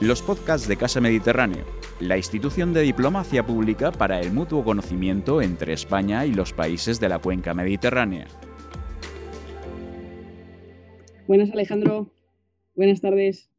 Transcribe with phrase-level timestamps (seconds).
[0.00, 1.64] los podcasts de Casa Mediterráneo,
[2.00, 7.08] la institución de diplomacia pública para el mutuo conocimiento entre España y los países de
[7.08, 8.28] la cuenca mediterránea.
[11.26, 12.12] Buenas Alejandro,
[12.76, 13.50] buenas tardes.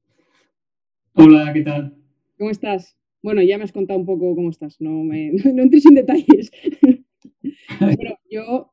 [1.13, 1.97] Hola, ¿qué tal?
[2.37, 2.95] ¿Cómo estás?
[3.21, 6.51] Bueno, ya me has contado un poco cómo estás, no, me, no, entres en detalles.
[7.81, 8.71] bueno, yo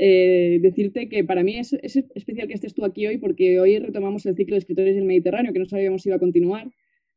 [0.00, 3.78] eh, decirte que para mí es, es, especial que estés tú aquí hoy porque hoy
[3.78, 6.72] retomamos el ciclo de escritores del Mediterráneo, que no sabíamos si iba a continuar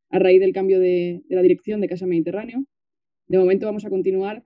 [0.10, 2.66] a raíz del cambio de, la dirección de Casa Mediterráneo.
[3.28, 4.44] De momento vamos a continuar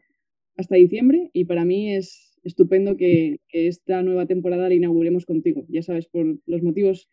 [0.57, 5.65] hasta diciembre y para mí es estupendo que, esta nueva temporada la inauguremos contigo.
[5.69, 7.09] Ya sabes, por los motivos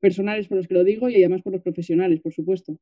[0.00, 2.78] personales por los que lo digo y además por los profesionales, por supuesto.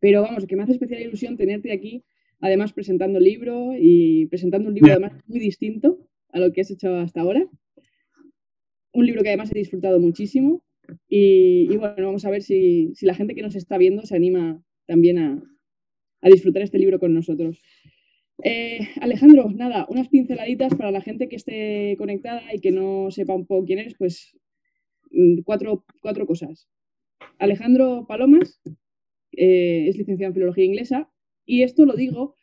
[0.00, 2.04] Pero vamos, que me hace especial ilusión tenerte aquí,
[2.40, 6.70] además presentando el libro y presentando un libro además muy distinto a lo que has
[6.70, 7.46] hecho hasta ahora.
[8.92, 10.62] Un libro que además he disfrutado muchísimo
[11.08, 15.18] y, bueno, vamos a ver si, la gente que nos está viendo se anima también
[15.18, 15.42] a,
[16.22, 17.60] disfrutar este libro con nosotros.
[18.44, 23.34] Eh, Alejandro, nada, unas pinceladitas para la gente que esté conectada y que no sepa
[23.34, 24.36] un poco quién eres, pues
[25.10, 26.68] mm, cuatro, cuatro cosas.
[27.38, 28.60] Alejandro Palomas
[29.32, 31.10] eh, es licenciado en Filología Inglesa
[31.44, 32.36] y esto lo digo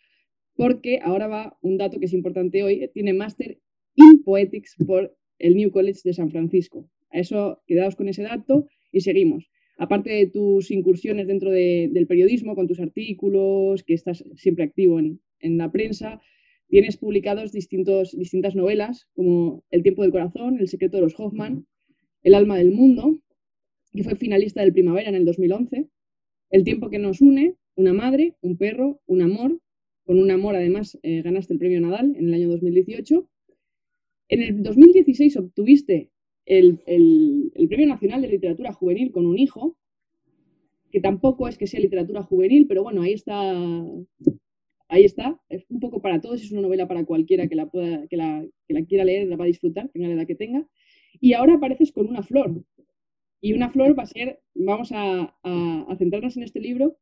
[0.56, 3.60] porque ahora va un dato que es importante hoy, tiene máster
[3.96, 6.90] in Poetics por el New College de San Francisco.
[7.16, 9.50] Eso, quedaos con ese dato y seguimos.
[9.78, 15.20] Aparte de tus incursiones dentro del periodismo, con tus artículos, que estás siempre activo en,
[15.58, 16.22] la prensa,
[16.68, 21.68] tienes publicados distintos, distintas novelas como El tiempo del corazón, El secreto de los Hoffman,
[22.24, 23.20] El alma del mundo,
[23.94, 25.90] que fue finalista del Primavera en el 2011,
[26.50, 29.60] El tiempo que nos une, Una madre, un perro, un amor,
[30.06, 33.28] con un amor además eh, ganaste el premio Nadal en el año 2018.
[34.30, 36.12] En el 2016 obtuviste
[36.46, 36.80] el,
[37.70, 39.78] Premio Nacional de Literatura Juvenil con un hijo,
[40.92, 43.54] que tampoco es que sea literatura juvenil, pero bueno, ahí está,
[44.88, 48.08] ahí está, es un poco para todos, es una novela para cualquiera que la, pueda,
[48.08, 48.46] que la,
[48.88, 50.68] quiera leer, la va a disfrutar, tenga la edad que tenga.
[51.20, 52.64] Y ahora apareces con una flor.
[53.42, 56.98] Y una flor va a ser, vamos a, a centrarnos en este libro,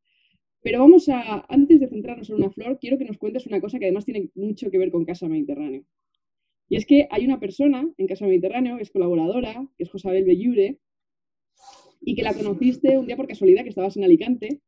[0.63, 3.77] pero vamos a, antes de centrarnos en una flor, quiero que nos cuentes una cosa
[3.77, 5.83] que además tiene mucho que ver con Casa Mediterráneo.
[6.73, 10.23] Y es que hay una persona en Casa Mediterráneo, que es colaboradora, que es Josabel
[10.23, 10.79] Bellure,
[12.01, 14.59] y que la conociste un día por casualidad, que estabas en Alicante,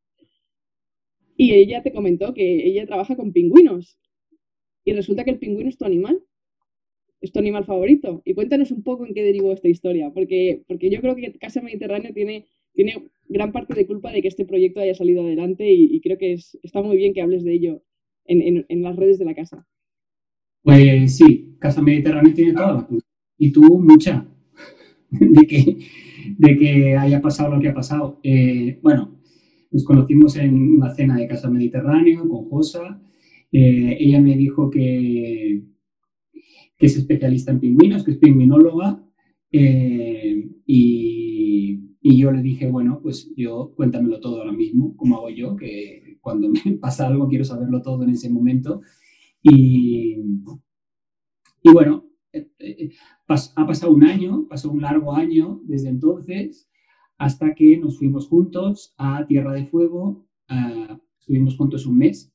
[1.36, 3.98] y ella te comentó que ella trabaja con pingüinos.
[4.84, 6.22] Y resulta que el pingüino es tu animal,
[7.22, 8.22] es tu animal favorito.
[8.24, 11.64] Y cuéntanos un poco en qué derivó esta historia, porque, porque yo creo que Casa
[11.64, 16.00] Mediterráneo tiene, tiene gran parte de culpa de que este proyecto haya salido adelante y,
[16.02, 17.82] creo que está muy bien que hables de ello
[18.26, 19.68] en las redes de la casa.
[20.66, 23.06] Pues sí, Casa Mediterránea tiene toda la culpa.
[23.38, 24.28] Y tú mucha
[25.12, 25.78] de que,
[26.40, 28.20] de que haya pasado lo que ha pasado.
[28.24, 29.16] Eh, bueno,
[29.70, 33.00] nos conocimos en una cena de Casa Mediterráneo con Josa.
[33.52, 35.62] Eh, ella me dijo que,
[36.80, 39.04] que es especialista en pingüinos, que es pingüinóloga.
[39.52, 45.30] Eh, y, y, yo le dije, bueno, pues yo cuéntamelo todo ahora mismo, como hago
[45.30, 48.82] yo, que cuando me pasa algo quiero saberlo todo en ese momento.
[49.48, 50.18] Y,
[51.62, 52.90] y bueno, eh, eh,
[53.28, 56.68] ha pasado un año, pasó un largo año desde entonces,
[57.20, 60.26] hasta que nos fuimos juntos a Tierra de Fuego,
[61.20, 62.34] estuvimos juntos un mes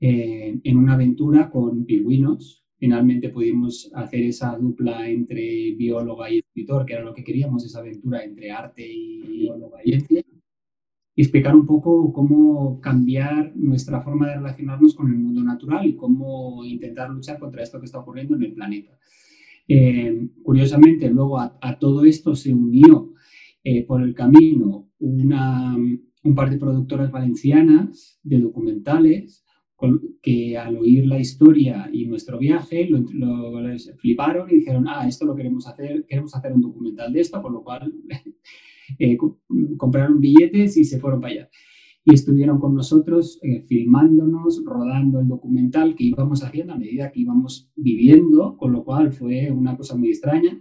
[0.00, 2.62] eh, en una aventura con pingüinos.
[2.76, 7.78] Finalmente pudimos hacer esa dupla entre bióloga y escritor, que era lo que queríamos, esa
[7.78, 10.33] aventura entre arte y bióloga y ciencia
[11.16, 15.94] y explicar un poco cómo cambiar nuestra forma de relacionarnos con el mundo natural y
[15.94, 18.98] cómo intentar luchar contra esto que está ocurriendo en el planeta.
[19.68, 23.12] Eh, curiosamente, luego a, todo esto se unió
[23.62, 29.43] eh, por el camino una, un par de productoras valencianas de documentales
[30.22, 33.04] que al oír la historia y nuestro viaje lo,
[33.96, 37.52] fliparon y dijeron, ah, esto lo queremos hacer, queremos hacer un documental de esto, por
[37.52, 37.92] lo cual
[38.98, 39.16] eh,
[39.76, 41.50] compraron billetes y se fueron para allá.
[42.06, 47.20] Y estuvieron con nosotros eh, filmándonos, rodando el documental que íbamos haciendo a medida que
[47.20, 50.60] íbamos viviendo, con lo cual fue una cosa muy extraña.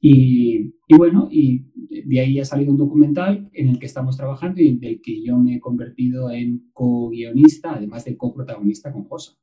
[0.00, 1.64] Y, y, bueno, y
[2.04, 5.36] de ahí ha salido un documental en el que estamos trabajando y del que yo
[5.36, 9.36] me he convertido en co-guionista, además de coprotagonista con Josa.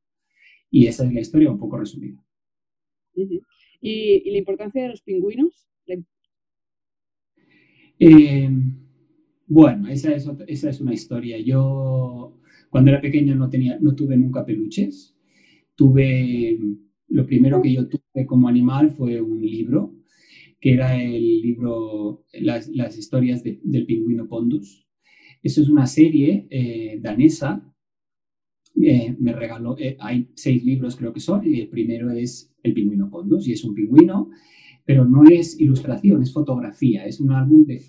[0.70, 2.24] Y esa es la historia un poco resumida.
[3.14, 3.42] ¿Y,
[3.82, 5.68] ¿Y, la importancia de los pingüinos?
[8.00, 8.50] Eh,
[9.48, 11.40] bueno, esa es, esa es una historia.
[11.40, 15.16] Yo cuando era pequeño no, tenía, no tuve nunca peluches.
[15.76, 16.60] Tuve,
[17.10, 19.94] lo primero que yo tuve como animal fue un libro,
[20.66, 24.88] que era el libro Las, las historias del pingüino Pondus.
[25.44, 27.72] Eso es una serie eh, danesa.
[28.82, 33.12] Eh, me regaló, hay seis libros creo que son, y el primero es El pingüino
[33.12, 34.32] Pondus, y es un pingüino,
[34.84, 37.84] pero no es ilustración, es fotografía, es un álbum, de,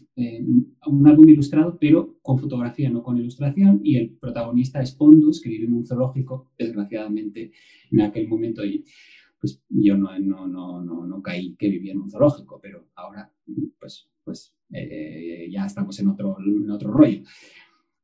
[0.87, 5.49] un álbum ilustrado, pero con fotografía, no con ilustración, y el protagonista es Pondus, que
[5.49, 7.52] vive en un zoológico, desgraciadamente,
[7.90, 8.62] en aquel momento.
[8.67, 8.84] Y,
[9.46, 13.32] pues yo no, no, no, no, caí que vivía en un zoológico, pero ahora
[13.78, 17.22] pues, pues eh, ya estamos en otro, en otro rollo.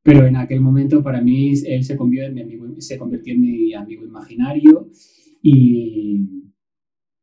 [0.01, 3.41] Pero en aquel momento para mí él se convirtió en mi amigo, se convirtió en
[3.41, 4.89] mi amigo imaginario
[5.41, 6.21] y,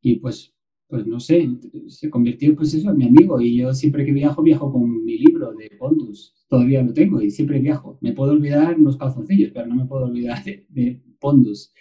[0.02, 0.54] y pues,
[0.86, 1.48] pues no sé,
[1.86, 5.18] se convirtió pues eso en mi amigo y yo siempre que viajo viajo con mi
[5.18, 7.98] libro de Pondus, todavía lo tengo y siempre viajo.
[8.02, 11.72] Me puedo olvidar unos calzoncillos, pero no me puedo olvidar de, de Pondus.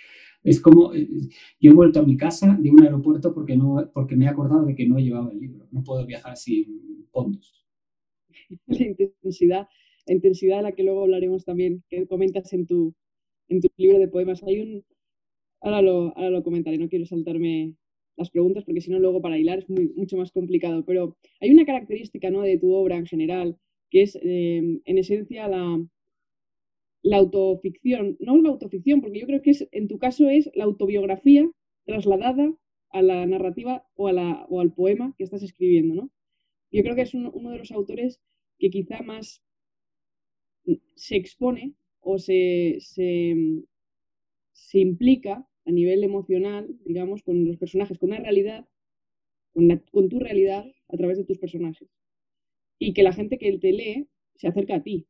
[0.50, 1.08] Es como, eh,
[1.60, 4.66] yo he vuelto a mi casa de un aeropuerto porque, no, porque me he acordado
[4.66, 5.68] de que no llevaba el libro.
[5.72, 7.68] No puedo viajar sin fondos.
[8.66, 9.68] La intensidad,
[10.08, 12.96] la intensidad a la que luego hablaremos también, que comentas en tu,
[13.48, 14.42] en tu libro de poemas.
[14.42, 14.84] Hay un,
[15.62, 17.76] ahora lo, ahora lo comentaré, no quiero saltarme
[18.18, 21.52] las preguntas porque si no luego para hilar es muy, mucho más complicado, pero hay
[21.52, 22.42] una característica ¿no?
[22.42, 23.56] de tu obra en general
[23.92, 25.80] que es eh, en esencia la,
[27.02, 30.66] la autoficción, no la autoficción, porque yo creo que es, en tu caso es la
[30.66, 31.50] autobiografía
[31.86, 32.54] trasladada
[32.92, 36.12] a la narrativa o, a la, o al poema que estás escribiendo, ¿no?
[36.72, 38.20] Yo creo que es uno, de los autores
[38.60, 39.42] que quizá más
[40.96, 43.36] se expone o se, se,
[44.74, 48.68] implica a nivel emocional, digamos, con los personajes, con una realidad,
[49.54, 51.90] con, con tu realidad a través de tus personajes.
[52.78, 55.08] Y que la gente que te lee se acerca a ti,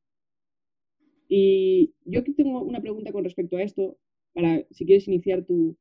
[1.30, 3.98] y yo aquí tengo una pregunta con respecto a esto,
[4.34, 5.78] para si quieres iniciar tu,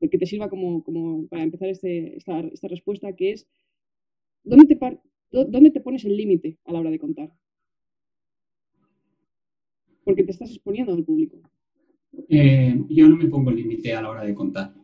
[0.00, 3.48] que te sirva como, como para empezar este, esta, esta, respuesta, que es,
[4.44, 4.78] ¿dónde te,
[5.30, 7.32] ¿dónde te pones el límite a la hora de contar?
[10.04, 11.40] Porque te estás exponiendo al público.
[12.28, 14.74] Eh, yo no me pongo límite a la hora de contar.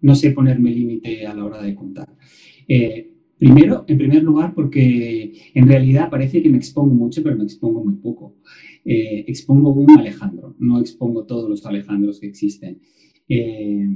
[0.00, 2.08] No sé ponerme límite a la hora de contar.
[2.66, 7.44] Eh, primero, en primer lugar, porque en realidad parece que me expongo mucho, pero me
[7.44, 8.36] expongo muy poco.
[8.84, 12.80] Eh, expongo un Alejandro, no expongo todos los Alejandros que existen.
[13.28, 13.88] Eh,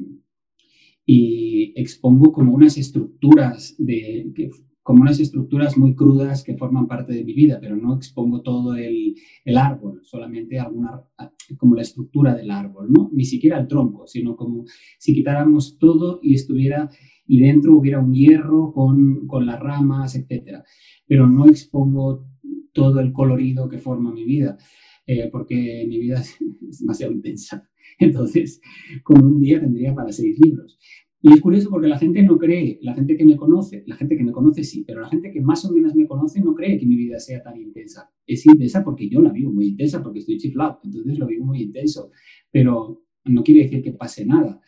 [1.07, 4.33] y expongo como unas estructuras de,
[4.85, 8.77] como unas estructuras muy crudas que forman parte de mi vida, pero no expongo todo
[8.77, 9.15] el,
[9.45, 11.03] el, árbol, solamente alguna,
[11.59, 13.11] como la estructura del árbol, ¿no?
[13.13, 14.65] Ni siquiera el tronco, sino como
[14.99, 16.91] si quitáramos todo y estuviera,
[17.27, 20.65] y dentro hubiera un hierro con, con las ramas, etcétera.
[21.07, 22.27] Pero no expongo
[22.73, 24.59] todo el colorido que forma mi vida,
[25.07, 26.39] eh, porque mi vida es,
[26.81, 27.69] demasiado intensa.
[27.99, 28.61] Entonces,
[29.03, 30.79] con un día tendría para seis libros.
[31.23, 34.15] Y es curioso porque la gente no cree, la gente que me conoce, la gente
[34.15, 36.79] que me conoce sí, pero la gente que más o menos me conoce no cree
[36.79, 38.11] que mi vida sea tan intensa.
[38.27, 41.63] Es intensa porque yo la vivo muy intensa, porque estoy chiflado, entonces lo vivo muy
[41.63, 42.11] intenso,
[42.51, 44.61] pero no quiere decir que pase nada.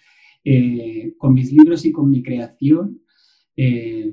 [0.48, 3.02] Eh, con mis libros y con mi creación,
[3.56, 4.12] eh,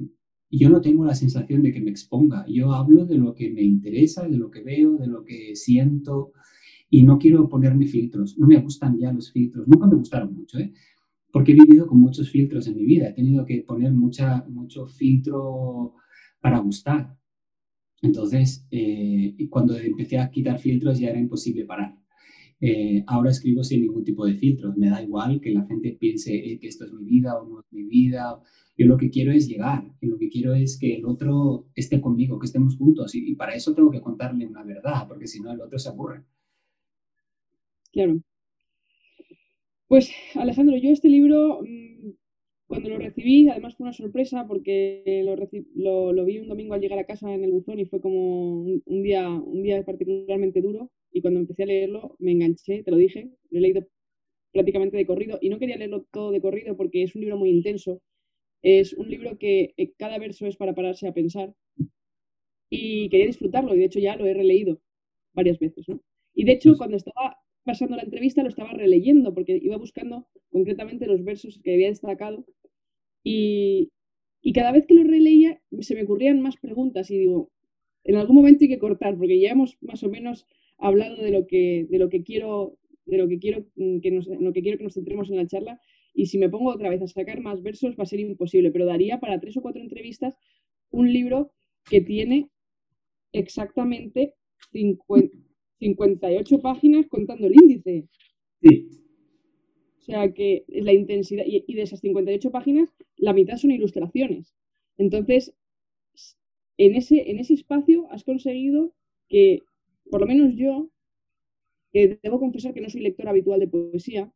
[0.50, 2.44] yo no tengo la sensación de que me exponga.
[2.48, 6.32] Yo hablo de lo que me interesa, de lo que veo, de lo que siento
[6.90, 8.36] y no quiero ponerme filtros.
[8.40, 9.68] No me gustan ya los filtros.
[9.68, 10.74] Nunca me gustaron mucho, ¿eh?
[11.32, 13.10] porque he vivido con muchos filtros en mi vida.
[13.10, 15.94] He tenido que poner mucha, mucho filtro
[16.42, 17.16] para gustar.
[18.02, 21.96] Entonces, eh, cuando empecé a quitar filtros ya era imposible parar.
[22.65, 24.77] Eh, ahora escribo sin ningún tipo de filtros.
[24.77, 27.60] Me da igual que la gente piense eh, que esto es mi vida o no
[27.60, 28.39] es mi vida
[28.77, 32.01] yo lo que quiero es llegar, y lo que quiero es que el otro esté
[32.01, 35.51] conmigo, que estemos juntos, y, para eso tengo que contarle una verdad, porque si no
[35.51, 36.24] el otro se aburre.
[37.91, 38.20] Claro.
[39.88, 42.10] Pues Alejandro, yo este libro, mm,
[42.65, 45.24] cuando lo recibí, además fue una sorpresa porque
[45.75, 48.63] lo, lo, vi un domingo al llegar a casa en el buzón y fue como
[48.63, 50.89] un, día, un día particularmente duro.
[51.13, 53.88] Y cuando empecé a leerlo, me enganché, te lo dije, lo he leído
[54.51, 57.50] prácticamente de corrido y no quería leerlo todo de corrido porque es un libro muy
[57.50, 58.01] intenso
[58.63, 61.53] es un libro que eh, cada verso es para pararse a pensar
[62.70, 64.82] y quería disfrutarlo y de hecho ya lo he releído
[65.34, 65.88] varias veces.
[65.88, 66.01] ¿no?
[66.34, 71.05] Y de hecho cuando estaba pasando la entrevista lo estaba releyendo porque iba buscando concretamente
[71.05, 72.46] los versos que había destacado
[73.24, 73.91] y,
[74.41, 77.51] y cada vez que lo releía se me ocurrían más preguntas y digo,
[78.05, 81.48] en algún momento hay que cortar porque ya hemos más o menos hablado de lo
[81.48, 84.77] que, de lo que quiero de lo que quiero mm, que nos, lo que quiero
[84.77, 85.80] que nos centremos en la charla
[86.13, 88.86] y si me pongo otra vez a sacar más versos va a ser imposible, pero
[88.86, 90.36] daría para tres o cuatro entrevistas
[90.92, 91.51] un libro
[91.89, 92.50] que tiene
[93.32, 94.36] exactamente
[94.72, 98.08] 58 páginas contando el índice.
[98.62, 98.88] Sí.
[99.98, 104.53] O sea que la intensidad, y, y de esas 58 páginas, la mitad son ilustraciones.
[104.98, 105.56] Entonces,
[106.77, 108.94] en ese, en ese espacio has conseguido
[109.27, 109.62] que
[110.10, 110.89] por lo menos yo,
[111.91, 114.31] que debo confesar que no soy lector habitual de poesía,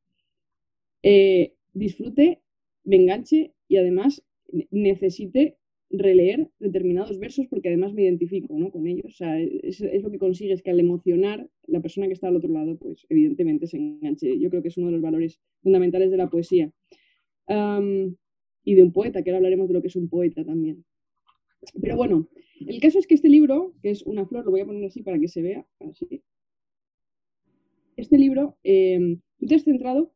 [1.04, 2.42] eh, disfrute,
[2.84, 4.24] me enganche y además
[4.72, 5.58] necesite
[5.90, 9.06] releer determinados versos porque además me identifico con ellos.
[9.06, 12.36] O sea, es, lo que consigue, es que al emocionar la persona que está al
[12.36, 14.40] otro lado, pues evidentemente se enganche.
[14.40, 16.72] Yo creo que es uno de los valores fundamentales de la poesía.
[18.64, 20.84] y de un poeta, que ahora hablaremos de lo que es un poeta también.
[21.82, 24.66] Pero bueno, el caso es que este libro, que es una flor, lo voy a
[24.66, 26.24] poner así para que se vea, así.
[27.96, 30.14] Este libro, em, tú te has centrado,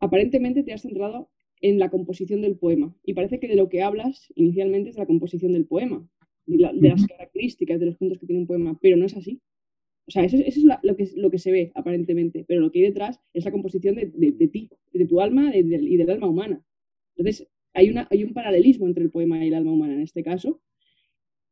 [0.00, 1.30] aparentemente te has centrado
[1.60, 2.94] en la composición del poema.
[3.04, 6.06] Y parece que de lo que hablas inicialmente es de la composición del poema,
[6.46, 9.40] de, las características de los puntos que tiene un poema, pero no es así.
[10.06, 12.86] O sea, eso, es lo, que, lo que se ve aparentemente, pero lo que hay
[12.86, 16.64] detrás es la composición de, ti, de tu alma y del alma humana.
[17.16, 20.60] Entonces, hay, un paralelismo entre el poema y el alma humana en este caso,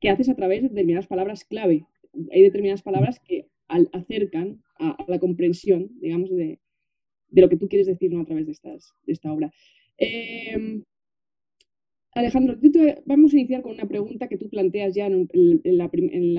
[0.00, 1.86] que haces a través de determinadas palabras clave.
[2.32, 3.48] Hay determinadas palabras que
[3.92, 6.58] acercan a, la comprensión, digamos, de,
[7.30, 8.52] lo que tú quieres decir a través de,
[9.06, 9.52] esta obra.
[9.96, 10.82] Em,
[12.12, 12.58] Alejandro,
[13.06, 15.28] vamos a iniciar con una pregunta que tú planteas ya en,
[15.64, 15.88] la,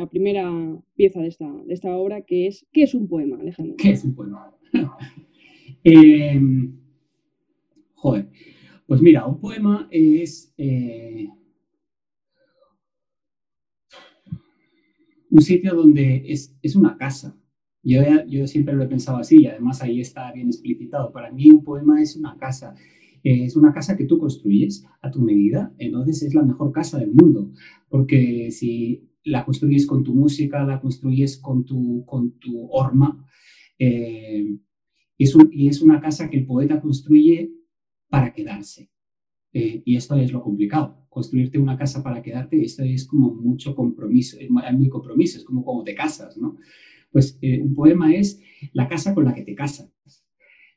[0.10, 0.52] primera
[0.96, 3.76] pieza de esta, de esta, obra, que es, ¿qué es un poema, Alejandro?
[3.78, 4.54] ¿Qué es un poema?
[5.84, 6.78] Em,
[7.96, 8.28] joder,
[8.92, 11.30] pues mira, un poema es eh,
[15.30, 17.40] un sitio donde es, es una casa.
[17.84, 21.14] Yo, yo siempre lo he pensado así y además ahí está bien explicitado.
[21.14, 22.76] Para mí un poema es una casa
[23.24, 27.14] es una casa que tú construyes a tu medida, entonces es la mejor casa del
[27.14, 27.50] mundo,
[27.88, 33.26] porque si la construyes con tu música, la construyes con tu, con tu horma,
[33.80, 34.58] eh,
[35.18, 37.61] es y es una casa que el poeta construye
[38.12, 38.92] para quedarse.
[39.54, 43.74] Eh, y esto es lo complicado, construirte una casa para quedarte, esto es como mucho
[43.74, 46.58] compromiso, es muy compromiso, es como cuando te casas, ¿no?
[47.12, 48.40] Pues eh, un poema es
[48.74, 49.92] la casa con la que te casas.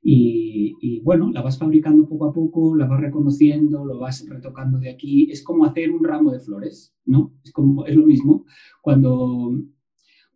[0.07, 4.91] Y, bueno, la vas fabricando poco a poco, la vas reconociendo, lo vas retocando de
[4.91, 5.31] aquí.
[5.31, 7.33] Es como hacer un ramo de flores, ¿no?
[7.43, 8.45] Es, como, es lo mismo.
[8.83, 9.59] Cuando,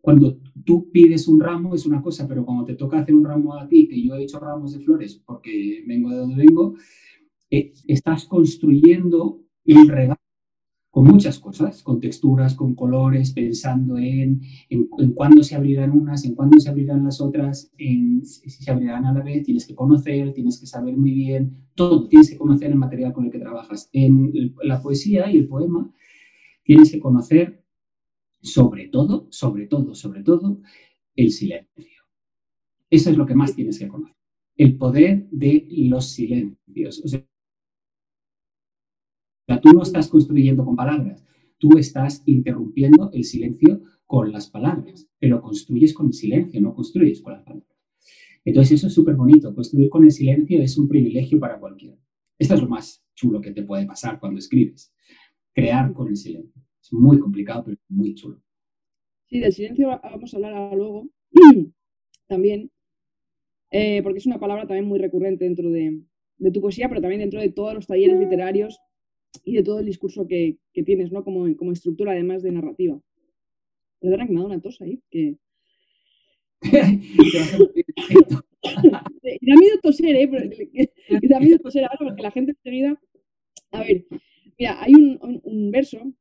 [0.00, 3.54] cuando tú pides un ramo es una cosa, pero cuando te toca hacer un ramo
[3.54, 6.74] a ti, que yo he hecho ramos de flores porque vengo de donde vengo,
[7.50, 10.18] eh, estás construyendo un regalo
[10.90, 16.34] con muchas cosas, con texturas, con colores, pensando en, en, cuándo se abrirán unas, en
[16.34, 20.32] cuándo se abrirán las otras, en si se abrirán a la vez, tienes que conocer,
[20.32, 23.90] tienes que saber muy bien, todo, tienes que conocer el material con el que trabajas.
[23.92, 25.92] En la poesía y el poema
[26.64, 27.64] tienes que conocer
[28.40, 30.60] sobre todo, sobre todo, sobre todo,
[31.14, 32.02] el silencio.
[32.90, 34.16] Eso es lo que más tienes que conocer.
[34.56, 37.02] El poder de los silencios.
[37.04, 37.24] O sea,
[39.60, 41.24] tú no estás construyendo con palabras,
[41.58, 47.20] tú estás interrumpiendo el silencio con las palabras, pero construyes con el silencio, no construyes
[47.20, 47.78] con las palabras.
[48.44, 51.98] Entonces eso es súper bonito, construir con el silencio es un privilegio para cualquiera.
[52.38, 54.92] Esto es lo más chulo que te puede pasar cuando escribes,
[55.52, 56.62] crear con el silencio.
[56.88, 58.40] Es muy complicado, pero muy chulo.
[59.28, 61.06] Sí, del silencio vamos a hablar luego
[62.26, 62.70] también,
[63.70, 66.00] eh, porque es una palabra también muy recurrente dentro de,
[66.38, 68.80] de, tu poesía, pero también dentro de todos los talleres literarios
[69.44, 71.24] y de todo el discurso que, tienes, ¿no?
[71.24, 72.98] Como, como, estructura, además de narrativa.
[74.00, 75.36] Perdona que me ha dado una tos ahí, que...
[79.42, 80.90] da miedo toser, ¿eh?
[81.28, 82.98] da miedo toser ahora porque la gente enseguida...
[83.72, 84.06] A ver,
[84.58, 86.14] mira, hay un, un verso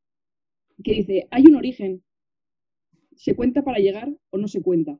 [0.83, 2.03] que dice, hay un origen,
[3.15, 4.99] ¿se cuenta para llegar o no se cuenta?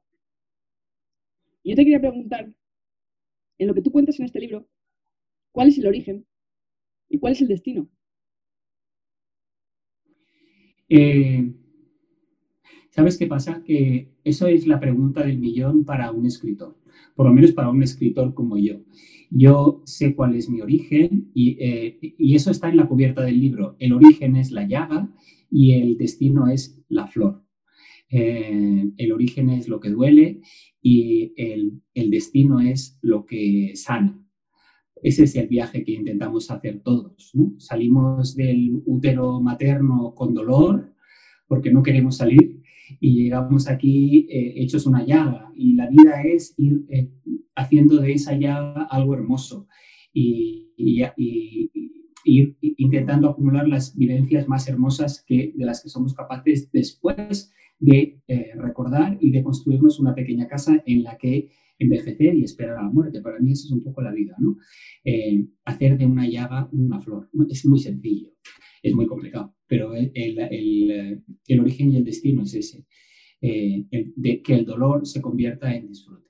[1.64, 2.54] Y yo te quería preguntar,
[3.58, 4.68] en lo que tú cuentas en este libro,
[5.52, 6.26] ¿cuál es el origen
[7.10, 7.90] y cuál es el destino?
[10.90, 11.54] Eh,
[12.90, 13.64] ¿Sabes qué pasa?
[13.64, 16.78] Que eso es la pregunta del millón para un escritor,
[17.16, 18.82] por lo menos para un escritor como yo.
[19.30, 23.76] Yo sé cuál es mi origen y, eh, eso está en la cubierta del libro.
[23.80, 25.12] El origen es la llaga
[25.50, 27.44] y el destino es la flor.
[28.10, 30.42] Eh, el origen es lo que duele
[30.82, 34.24] y el, el destino es lo que sana.
[35.04, 37.32] Ese es el viaje que intentamos hacer todos.
[37.58, 40.94] Salimos del útero materno con dolor
[41.48, 42.62] porque no queremos salir
[43.00, 47.10] y llegamos aquí eh, hechos una llaga y la vida es ir eh,
[47.56, 49.68] haciendo de esa llaga algo hermoso
[50.14, 50.64] y,
[52.30, 58.22] ir intentando acumular las vivencias más hermosas que, de las que somos capaces después de
[58.28, 62.84] eh, recordar y de construirnos una pequeña casa en la que envejecer y esperar a
[62.84, 63.22] la muerte.
[63.22, 64.58] Para mí eso es un poco la vida, ¿no?
[65.04, 67.30] Eh, hacer de una llaga una flor.
[67.50, 68.32] Es muy sencillo,
[68.82, 72.86] es muy complicado, pero el, el, el, origen y el destino es ese.
[73.42, 76.28] eh, de que el dolor se convierta en disfrute.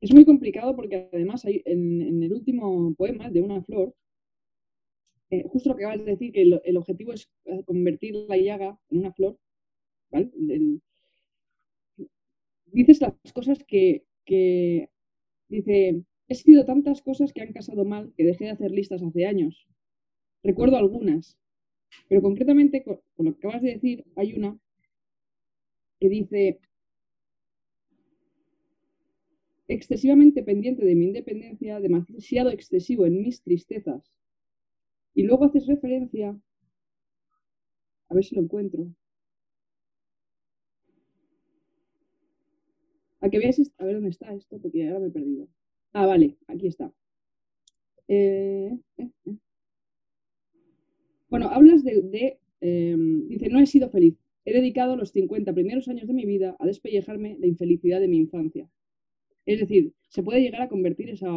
[0.00, 3.94] Es muy complicado porque además hay, en, el último poema de Una Flor,
[5.30, 8.78] eh, justo lo que acabas de decir, que el, objetivo es eh, convertir la llaga
[8.90, 9.38] en una flor,
[10.10, 10.30] ¿vale?
[12.66, 14.90] dices las cosas que, que,
[15.48, 19.26] dice, he sido tantas cosas que han casado mal que dejé de hacer listas hace
[19.26, 19.66] años.
[20.42, 21.38] Recuerdo algunas,
[22.08, 24.58] pero concretamente con, lo que acabas de decir, hay una
[25.98, 26.60] que dice,
[29.68, 34.10] excesivamente pendiente de mi independencia, demasiado excesivo en mis tristezas.
[35.14, 36.36] Y luego haces referencia,
[38.10, 38.88] a ver si lo encuentro,
[43.24, 45.44] a que veas, a ver dónde está esto, porque ahora me he perdido.
[45.92, 46.92] Ah, vale, aquí está.
[48.08, 49.36] Eh, eh, eh.
[51.30, 54.16] Bueno, hablas de, em, dice, no he sido feliz.
[54.44, 58.18] He dedicado los 50 primeros años de mi vida a despellejarme la infelicidad de mi
[58.18, 58.68] infancia.
[59.46, 61.30] Es decir, ¿se puede llegar a convertir esa,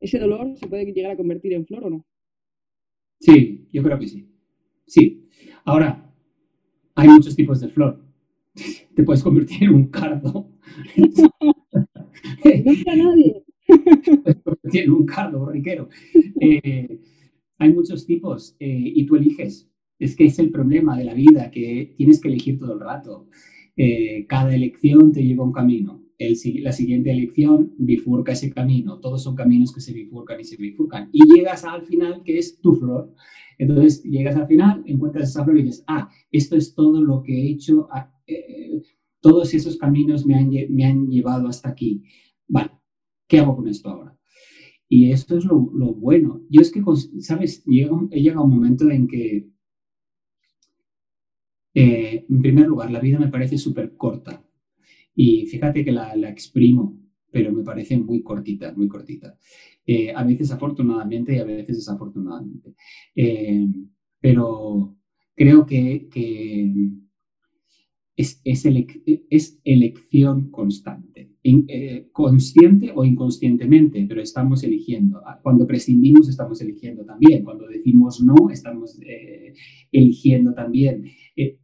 [0.00, 2.06] ese dolor, se puede llegar a convertir en flor o no?
[3.20, 4.26] Sí, yo creo que sí.
[4.86, 5.28] Sí.
[5.64, 6.10] Ahora,
[6.94, 8.02] hay muchos tipos de flor.
[8.94, 10.50] Te puedes convertir en un cardo.
[10.96, 11.30] no
[12.84, 13.44] para nadie.
[13.66, 15.88] Te puedes convertir en un cardo borriquero.
[16.40, 16.98] Eh,
[17.58, 19.70] hay muchos tipos eh, y tú eliges.
[19.98, 23.28] Es que es el problema de la vida, que tienes que elegir todo el rato.
[23.76, 26.02] Eh, cada elección te lleva a un camino.
[26.60, 29.00] La siguiente elección bifurca ese camino.
[29.00, 31.08] Todos son caminos que se bifurcan y se bifurcan.
[31.12, 33.14] Y llegas al final, que es tu flor.
[33.58, 37.34] Entonces, llegas al final, encuentras esa flor y dices, ah, esto es todo lo que
[37.34, 38.82] he hecho, ah, eh,
[39.20, 42.02] todos esos caminos me han, me han llevado hasta aquí.
[42.48, 42.70] Vale,
[43.26, 44.18] ¿qué hago con esto ahora?
[44.88, 45.58] Y esto es lo,
[45.94, 46.42] bueno.
[46.50, 46.82] Yo es que,
[47.20, 47.62] ¿sabes?
[47.66, 49.48] he llegado un momento en que,
[51.74, 54.44] eh, en primer lugar, la vida me parece súper corta.
[55.14, 56.98] Y fíjate que la, exprimo,
[57.30, 59.36] pero me parece muy cortita, muy cortita.
[59.86, 62.74] Eh, a veces afortunadamente y a veces desafortunadamente.
[63.14, 63.66] Eh,
[64.20, 64.96] pero
[65.34, 66.08] creo que,
[68.16, 75.22] es, es, elección constante, eh, consciente o inconscientemente, pero estamos eligiendo.
[75.26, 78.98] Ah, cuando prescindimos estamos eligiendo también, cuando decimos no estamos
[79.90, 81.04] eligiendo también.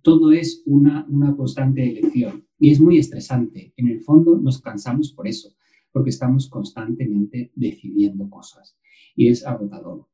[0.01, 3.73] Todo es una, una constante elección y es muy estresante.
[3.77, 5.55] En el fondo nos cansamos por eso,
[5.93, 8.77] porque estamos constantemente decidiendo cosas
[9.15, 10.07] y es agotador.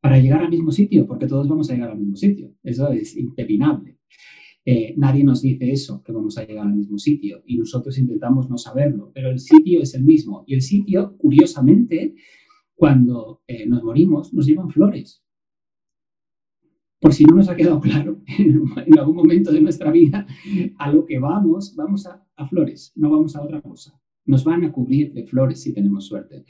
[0.00, 3.16] Para llegar al mismo sitio, porque todos vamos a llegar al mismo sitio, eso es
[3.16, 3.98] impepinable.
[4.64, 8.50] Eh, nadie nos dice eso, que vamos a llegar al mismo sitio y nosotros intentamos
[8.50, 10.44] no saberlo, pero el sitio es el mismo.
[10.46, 12.14] Y el sitio, curiosamente,
[12.74, 15.24] cuando eh, nos morimos, nos llevan flores.
[17.00, 20.26] Por si no nos ha quedado claro, en algún momento de nuestra vida,
[20.78, 24.00] a lo que vamos, vamos a, flores, no vamos a otra cosa.
[24.24, 26.44] Nos van a cubrir de flores si tenemos suerte.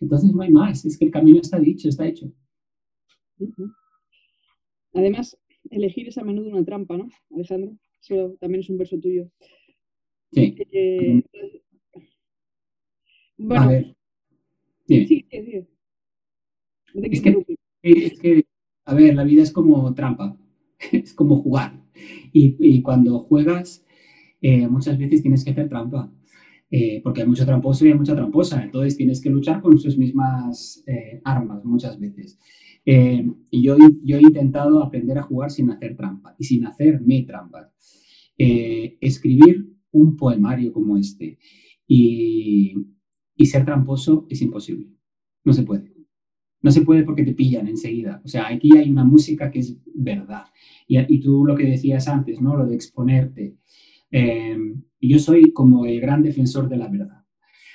[0.00, 2.32] Entonces no hay más, es que el camino está dicho, está hecho.
[4.94, 5.38] Además,
[5.70, 7.76] elegir es a menudo una trampa, ¿no, Alejandro?
[8.00, 9.30] Eso también es un verso tuyo.
[10.32, 10.54] Sí.
[10.72, 11.22] Eh,
[13.36, 13.96] bueno, a ver.
[14.86, 15.66] Sí, sí, sí.
[16.94, 17.44] Es que,
[17.82, 18.44] es que,
[18.90, 20.36] a ver, la vida es como trampa,
[20.92, 21.80] es como jugar.
[22.32, 23.84] Y, cuando juegas,
[24.40, 26.12] eh, muchas veces tienes que hacer trampa.
[26.72, 29.98] Eh, porque hay mucho tramposo y hay mucha tramposa, entonces tienes que luchar con sus
[29.98, 30.84] mismas
[31.24, 32.38] armas muchas veces.
[32.84, 37.24] Eh, y yo, he intentado aprender a jugar sin hacer trampa y sin hacer mi
[37.24, 37.72] trampa.
[38.38, 41.38] Eh, escribir un poemario como este
[41.86, 42.74] y,
[43.44, 44.88] ser tramposo es imposible.
[45.44, 45.92] No se puede.
[46.62, 48.20] No se puede porque te pillan enseguida.
[48.24, 50.44] O sea, aquí hay una música que es verdad.
[50.86, 52.56] Y, tú lo que decías antes, ¿no?
[52.56, 53.56] Lo de exponerte.
[54.10, 54.58] Eh,
[55.00, 57.24] yo soy como el gran defensor de la verdad.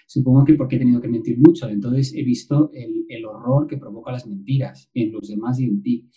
[0.08, 1.68] Supongo que porque he tenido que mentir mucho.
[1.68, 5.82] Entonces he visto el, el horror que provoca las mentiras en los demás y en
[5.82, 6.10] ti.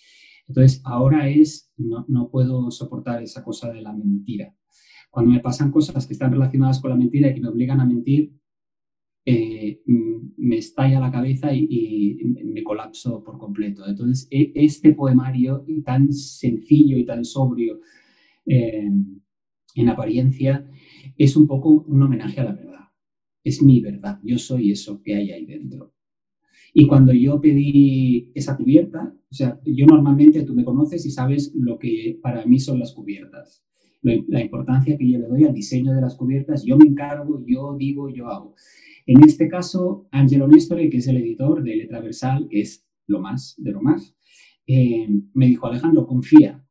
[0.47, 4.55] Entonces ahora es, no, no puedo soportar esa cosa de la mentira.
[5.11, 7.87] Cuando me pasan cosas que están relacionadas con la mentira y que me obligan a
[7.87, 8.33] mentir,
[9.31, 9.83] eh,
[10.37, 13.87] me estalla la cabeza y, me colapso por completo.
[13.87, 17.81] Entonces, e, este poemario tan sencillo y tan sobrio
[18.47, 18.91] eh,
[19.75, 20.69] en apariencia
[21.17, 22.69] es un poco un homenaje a la verdad
[23.49, 25.95] es mi verdad, yo soy eso que hay ahí dentro.
[26.75, 31.53] Y cuando yo pedí esa cubierta, o sea, yo normalmente tú me conoces y sabes
[31.55, 33.65] lo que para mí son las cubiertas,
[34.03, 37.77] la importancia que yo le doy al diseño de las cubiertas, yo me encargo, yo
[37.77, 38.55] digo, yo hago.
[39.09, 43.21] En este caso, Angelo Nestore, que es el editor de Letra Versal, que es lo
[43.21, 44.15] más de lo más,
[44.67, 46.63] eh, me dijo, Alejandro, confía,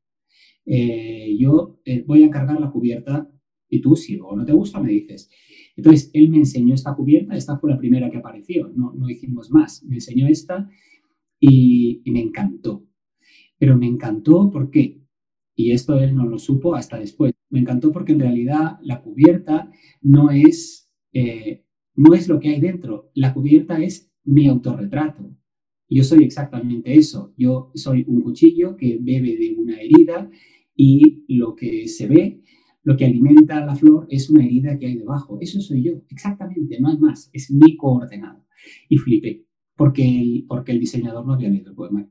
[0.63, 3.28] eh, yo eh, voy a encargar la cubierta
[3.69, 5.32] Y tú, si luego no te gusta, me dices.
[5.76, 9.50] Entonces, él me enseñó esta cubierta, esta fue la primera que apareció, no, no hicimos
[9.50, 9.84] más.
[9.84, 10.69] Me enseñó esta
[11.39, 12.86] y, me encantó.
[13.58, 15.02] Pero me encantó porque,
[15.56, 19.71] y esto él no lo supo hasta después, me encantó porque en realidad la cubierta
[20.02, 20.93] no es,
[21.97, 25.36] no es lo que hay dentro, la cubierta es mi autorretrato.
[25.89, 27.33] Yo soy exactamente eso.
[27.38, 30.29] Yo soy un cuchillo que bebe de una herida
[30.75, 32.41] y lo que se ve,
[32.83, 35.39] lo que alimenta la flor es una herida que hay debajo.
[35.41, 37.29] Eso soy yo, exactamente, no hay más.
[37.33, 38.45] Es mi coordenada.
[38.89, 42.10] Y flipé, porque el, porque el diseñador no había leído el poema.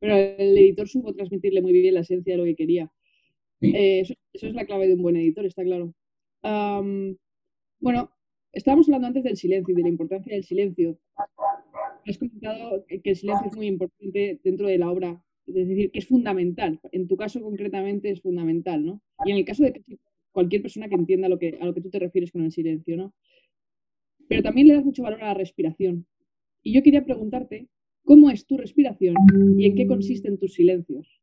[0.00, 2.90] Pero el editor supo transmitirle muy bien la esencia de lo que quería.
[3.60, 5.92] Eh, eso, es la clave de un buen editor, está claro.
[7.80, 8.10] Bueno,
[8.52, 10.98] estábamos hablando antes del silencio y de la importancia del silencio.
[12.06, 15.98] Has comentado que el silencio es muy importante dentro de la obra es decir, que
[15.98, 16.80] es fundamental.
[16.92, 19.02] En tu caso concretamente es fundamental, ¿no?
[19.24, 19.82] Y en el caso de
[20.30, 22.96] cualquier persona que entienda lo que, a lo que tú te refieres con el silencio,
[22.96, 23.14] ¿no?
[24.28, 26.06] Pero también le das mucho valor a la respiración.
[26.62, 27.68] Y yo quería preguntarte,
[28.04, 29.14] ¿cómo es tu respiración
[29.56, 31.20] y en qué consisten tus silencios?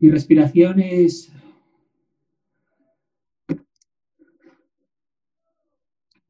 [0.00, 1.32] mi respiración es...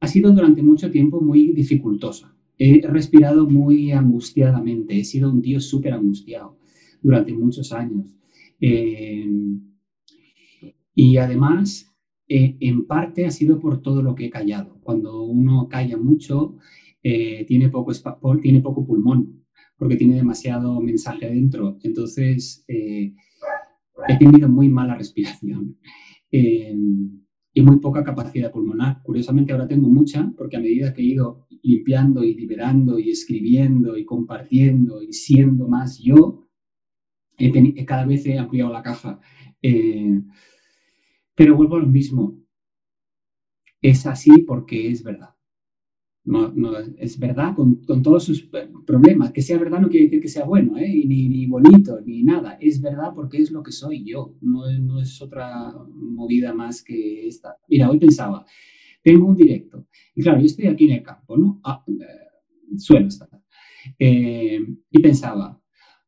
[0.09, 5.93] sido durante mucho tiempo muy dificultosa he respirado muy angustiadamente, he sido un tío súper
[5.93, 6.57] angustiado
[7.01, 8.13] durante muchos años.
[8.59, 9.25] Eh,
[10.93, 11.89] y además,
[12.27, 14.77] eh, en parte ha sido por todo lo que he callado.
[14.81, 16.57] Cuando uno calla mucho,
[17.01, 17.93] eh, tiene, poco
[18.41, 19.45] tiene poco pulmón,
[19.77, 21.79] porque tiene demasiado mensaje adentro.
[21.83, 23.13] Entonces, he
[24.19, 25.77] tenido muy mala respiración
[27.59, 29.01] y muy poca capacidad pulmonar.
[29.03, 33.97] Curiosamente ahora tengo mucha, porque a medida que he ido limpiando y liberando y escribiendo
[33.97, 36.47] y compartiendo y siendo más yo,
[37.85, 39.19] cada vez he ampliado la caja.
[39.61, 40.21] Eh,
[41.35, 42.39] pero vuelvo a lo mismo.
[43.81, 45.35] Es así porque es verdad.
[46.25, 46.53] No,
[46.97, 48.49] es verdad con, todos sus
[48.85, 49.31] problemas.
[49.31, 50.87] Que sea verdad no quiere decir que sea bueno, ¿eh?
[51.05, 52.57] ni, ni, bonito, ni nada.
[52.61, 54.35] Es verdad porque es lo que soy yo.
[54.41, 57.57] No, no es otra movida más que esta.
[57.67, 58.45] Mira, hoy pensaba,
[59.01, 59.87] tengo un directo.
[60.15, 61.59] Y claro, yo estoy aquí en el campo, ¿no?
[61.63, 63.29] Ah, eh, suelo estar.
[63.97, 64.59] Eh,
[64.91, 65.59] y pensaba,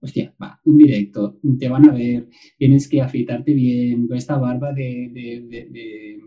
[0.02, 4.74] hostia, va, un directo, te van a ver, tienes que afeitarte bien, con esta barba
[4.74, 6.20] de,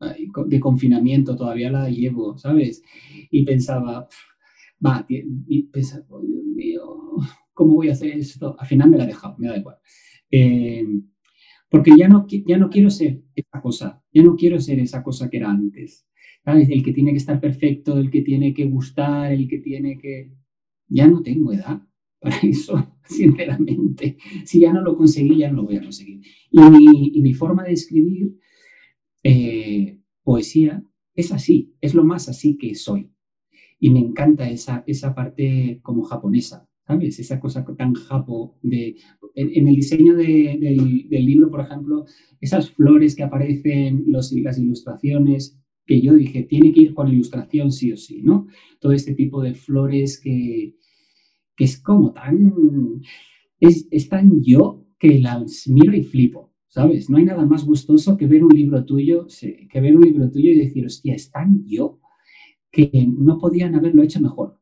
[0.00, 2.82] de, confinamiento todavía la llevo, ¿sabes?
[3.30, 4.08] Y pensaba,
[4.84, 6.82] va, y pensaba, oh, Dios mío,
[7.52, 8.56] ¿cómo voy a hacer esto?
[8.58, 9.76] Al final me la he dejado, me da igual.
[10.30, 10.84] Eh,
[11.70, 15.30] porque ya no, ya no quiero ser esa cosa, ya no quiero ser esa cosa
[15.30, 16.06] que era antes.
[16.44, 16.68] ¿Sabes?
[16.68, 20.30] El que tiene que estar perfecto, el que tiene que gustar, el que tiene que...
[20.88, 21.82] Ya no tengo edad
[22.20, 24.18] para eso, sinceramente.
[24.44, 26.20] Si ya no lo conseguí, ya no lo voy a conseguir.
[26.50, 28.36] Y mi, y mi forma de escribir
[29.24, 30.84] eh, poesía
[31.14, 33.10] es así, es lo más así que soy.
[33.80, 37.18] Y me encanta esa, esa parte como japonesa, ¿sabes?
[37.18, 38.96] Esa cosa tan japo de...
[39.34, 42.04] En, el diseño del, libro, por ejemplo,
[42.40, 47.72] esas flores que aparecen, los, las ilustraciones, que yo dije, tiene que ir con ilustración
[47.72, 48.46] sí o sí, ¿no?
[48.78, 50.76] Todo este tipo de flores que,
[51.56, 52.52] que es como tan...
[53.60, 57.08] Es, es tan yo que las miro y flipo, ¿sabes?
[57.08, 59.28] No hay nada más gustoso que ver un libro tuyo,
[59.70, 62.00] que ver un libro tuyo y decir, hostia, es tan yo
[62.72, 64.58] que no podían haberlo hecho mejor.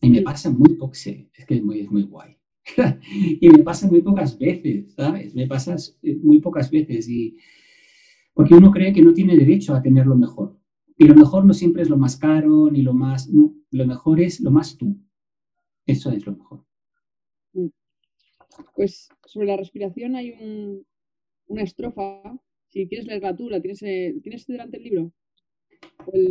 [0.00, 1.04] Y me pasa muy poco, es
[1.46, 2.36] que es muy, es muy guay.
[3.40, 5.36] y me pasa muy pocas veces, ¿sabes?
[5.36, 5.76] Me pasa
[6.20, 7.36] muy pocas veces y
[8.32, 10.58] porque uno cree que no tiene derecho a tener lo mejor.
[10.98, 14.20] Y lo mejor no siempre es lo más caro ni lo más, no, lo mejor
[14.20, 15.00] es lo más tú.
[15.86, 16.64] Eso es lo mejor.
[17.52, 17.68] Mm.
[18.74, 20.32] Pues sobre la respiración hay
[21.46, 22.22] una estrofa.
[22.68, 25.12] Si quieres leerla tú, ¿la tienes, eh, ¿tienes delante el libro?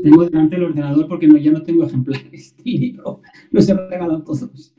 [0.04, 3.22] Tengo delante el ordenador porque no, ya no tengo ejemplares libro.
[3.52, 4.76] Los he regalado todos.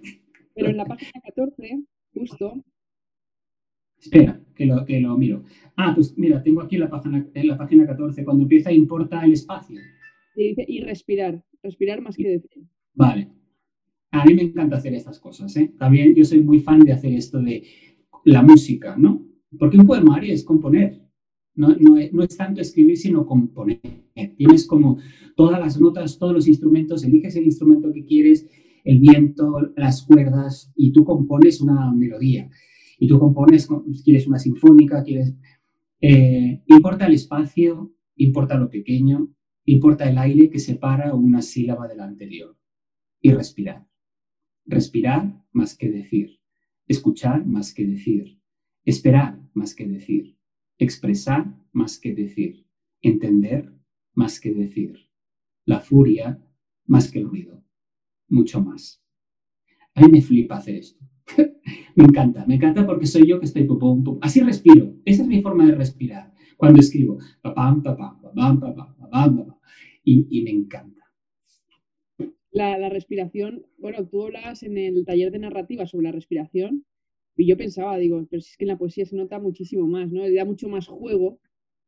[0.55, 2.65] Pero en la página 14, justo.
[3.99, 5.45] Espera, que lo, que lo miro.
[5.77, 9.33] Ah, pues mira, tengo aquí la página, en la página 14, cuando empieza importa el
[9.33, 9.81] espacio.
[10.37, 12.65] Y dice, y respirar, respirar más que decir.
[12.93, 13.29] Vale.
[14.11, 15.73] A mí me encanta hacer estas cosas, ¿eh?
[15.77, 17.65] También yo soy muy fan de hacer esto de
[18.25, 19.27] la música, ¿no?
[19.59, 21.05] Porque un poemario es componer,
[21.57, 23.81] no, es tanto escribir, sino componer.
[24.37, 24.99] Tienes como
[25.37, 28.49] todas las notas, todos los instrumentos, eliges el instrumento que quieres,
[28.85, 32.51] el viento, las cuerdas, y tú compones una melodía.
[32.99, 33.69] Y tú compones,
[34.05, 35.35] quieres una sinfónica, quieres...
[36.01, 39.33] Eh, importa el espacio, importa lo pequeño,
[39.65, 42.57] importa el aire que separa una sílaba de la anterior.
[43.21, 43.87] Y respirar.
[44.67, 46.41] Respirar más que decir.
[46.87, 48.39] Escuchar más que decir.
[48.85, 50.37] Esperar más que decir,
[50.79, 52.67] expresar más que decir,
[53.01, 53.73] entender
[54.15, 55.11] más que decir,
[55.65, 56.43] la furia
[56.87, 57.65] más que el ruido,
[58.29, 59.03] mucho más.
[59.95, 61.05] A mí me flipa hacer esto.
[61.97, 63.67] me encanta, me encanta porque soy yo que estoy
[64.21, 64.95] así respiro.
[65.05, 67.19] Esa es mi forma de respirar cuando escribo.
[70.05, 71.01] y, me encanta.
[72.51, 76.85] La, respiración, bueno, tú hablas en el taller de narrativa sobre la respiración
[77.37, 80.11] y yo pensaba, digo, pero si es que en la poesía se nota muchísimo más,
[80.11, 80.23] ¿no?
[80.23, 81.41] Le da mucho más juego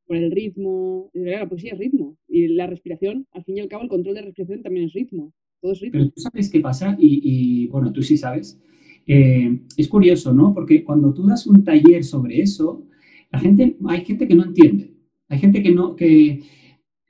[0.06, 1.11] por el ritmo.
[1.14, 4.22] La poesía es ritmo y la respiración, al fin y al cabo, el control de
[4.22, 5.32] respiración también es ritmo.
[5.61, 6.00] Todo es ritmo.
[6.00, 8.61] Pero tú sabes qué pasa y, bueno, tú sí sabes.
[9.06, 10.52] Eh, es curioso, ¿no?
[10.52, 12.87] Porque cuando tú das un taller sobre eso,
[13.30, 14.94] la gente, hay gente que no entiende.
[15.28, 16.40] Hay gente que no, que,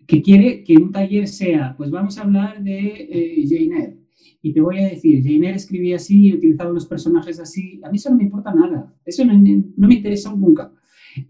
[0.07, 4.06] que quiere que un taller sea, pues vamos a hablar de eh, Jane Eyre.
[4.43, 7.81] Y te voy a decir, Jane Eyre escribía así, utilizaba unos personajes así.
[7.85, 8.95] A mí eso no me importa nada.
[9.05, 10.73] Eso no, no me interesa nunca.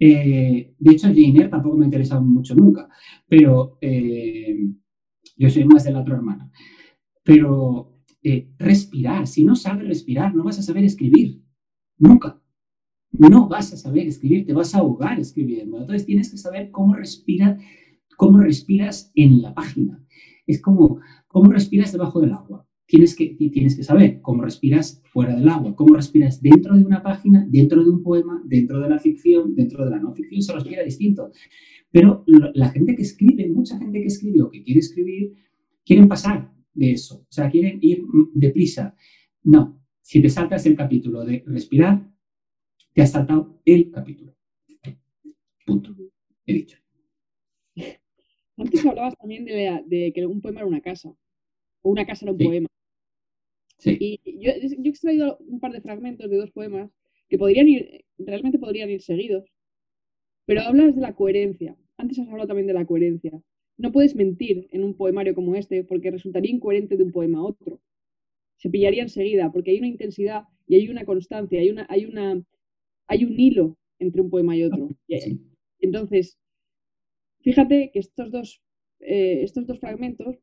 [0.00, 2.88] Eh, de hecho, Jane tampoco me ha interesado mucho nunca.
[3.28, 4.56] Pero eh,
[5.36, 6.50] yo soy más de la otra hermana.
[7.22, 11.42] Pero eh, respirar, si no sabes respirar, no vas a saber escribir.
[11.98, 12.40] Nunca.
[13.12, 15.78] No vas a saber escribir, te vas a ahogar escribiendo.
[15.80, 17.58] Entonces tienes que saber cómo respiras
[18.16, 20.02] cómo respiras en la página.
[20.46, 22.65] Es como cómo respiras debajo del agua.
[22.86, 27.02] Tienes que, tienes que saber cómo respiras fuera del agua, cómo respiras dentro de una
[27.02, 30.52] página, dentro de un poema, dentro de la ficción, dentro de la no ficción, se
[30.52, 31.32] respira distinto.
[31.90, 35.32] Pero la gente que escribe, mucha gente que escribe o que quiere escribir,
[35.84, 38.02] quieren pasar de eso, o sea, quieren ir
[38.34, 38.94] deprisa.
[39.42, 42.08] No, si te saltas el capítulo de respirar,
[42.92, 44.36] te has saltado el capítulo.
[45.66, 45.96] Punto.
[46.46, 46.78] He dicho.
[48.56, 51.14] Antes hablabas también de, que un poema era una casa,
[51.82, 52.68] o una casa era un poema.
[53.78, 53.96] Sí.
[54.00, 56.90] Y yo, he extraído un par de fragmentos de dos poemas
[57.28, 59.44] que podrían ir, realmente podrían ir seguidos,
[60.46, 61.76] pero hablas de la coherencia.
[61.96, 63.32] Antes has hablado también de la coherencia.
[63.78, 67.44] No puedes mentir en un poemario como este porque resultaría incoherente de un poema a
[67.44, 67.80] otro.
[68.56, 72.42] Se pillaría enseguida porque hay una intensidad y hay una constancia, hay, una, hay, una,
[73.06, 74.88] hay un hilo entre un poema y otro.
[75.80, 76.38] Entonces,
[77.46, 78.60] Fíjate que estos dos,
[78.98, 80.36] eh, estos dos fragmentos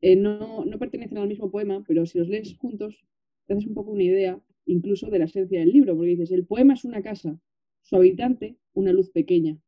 [0.00, 3.04] eh, no, pertenecen al mismo poema, pero si los lees juntos,
[3.46, 6.46] te haces un poco una idea incluso de la esencia del libro, porque dices, el
[6.46, 7.40] poema es una casa,
[7.82, 9.58] su habitante una luz pequeña.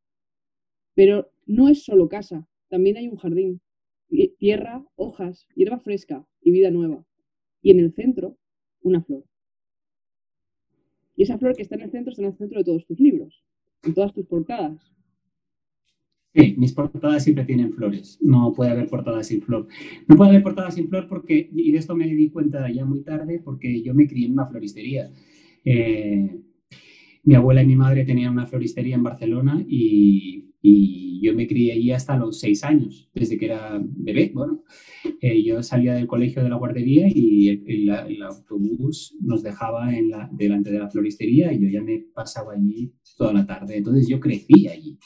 [0.95, 3.61] Pero no es solo casa, también hay un jardín,
[4.39, 7.05] tierra, hojas, hierba fresca y vida nueva.
[7.63, 8.39] Y en el centro,
[8.83, 9.25] una flor.
[11.17, 12.99] Y esa flor que está en el centro está en el centro de todos tus
[12.99, 13.45] libros,
[13.83, 14.95] en todas tus portadas.
[16.33, 18.19] Sí, mis portadas siempre tienen flores.
[18.21, 19.67] No puede haber portadas sin flor.
[20.07, 23.03] No puede haber portadas sin flor porque, y de esto me di cuenta ya muy
[23.03, 25.11] tarde, porque yo me crié en una floristería.
[25.65, 26.41] Eh,
[27.25, 30.47] mi abuela y mi madre tenían una floristería en Barcelona y,
[31.23, 34.31] yo me crié allí hasta los seis años, desde que era bebé.
[34.33, 34.65] Bueno,
[35.21, 40.31] eh, yo salía del colegio de la guardería y el, autobús nos dejaba en la,
[40.33, 43.77] delante de la floristería y yo ya me pasaba allí toda la tarde.
[43.77, 44.99] Entonces yo crecí allí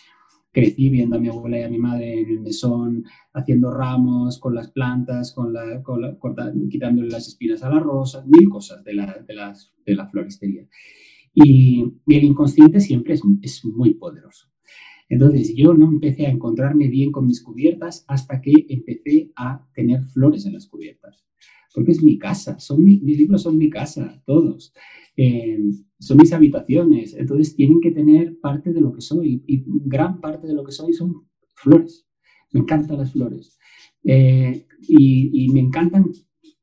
[0.54, 4.54] crecí viendo a mi abuela y a mi madre en el mesón haciendo ramos con
[4.54, 5.82] las plantas, con la,
[6.70, 10.66] quitándole las espinas a la rosa, mil cosas de la, de las, de la floristería.
[11.34, 14.48] Y, el inconsciente siempre es, es muy poderoso.
[15.08, 20.04] Entonces yo no empecé a encontrarme bien con mis cubiertas hasta que empecé a tener
[20.04, 21.24] flores en las cubiertas.
[21.74, 24.72] Porque es mi casa, son mis libros son mi casa, todos.
[25.16, 25.58] Eh,
[25.98, 30.46] son mis habitaciones, entonces tienen que tener parte de lo que soy y gran parte
[30.46, 32.06] de lo que soy son flores.
[32.52, 33.58] Me encantan las flores
[34.04, 36.12] eh, y, me encantan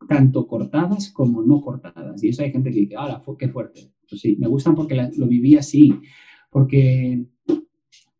[0.08, 2.24] tanto cortadas como no cortadas.
[2.24, 3.91] Y eso hay gente que dice, ¡ah, qué fuerte!
[4.10, 5.93] Pues sí, me gustan porque lo viví así,
[6.50, 7.26] porque,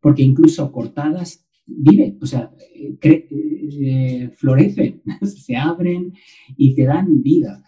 [0.00, 1.46] porque incluso cortadas
[1.78, 2.52] viven, o sea,
[3.00, 6.12] eh, florecen, se abren
[6.56, 7.62] y te dan vida.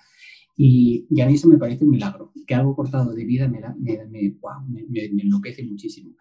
[0.56, 2.32] Y, a mí eso me parece un milagro.
[2.46, 3.60] Que algo cortado de vida me,
[4.08, 6.14] me, enloquece muchísimo.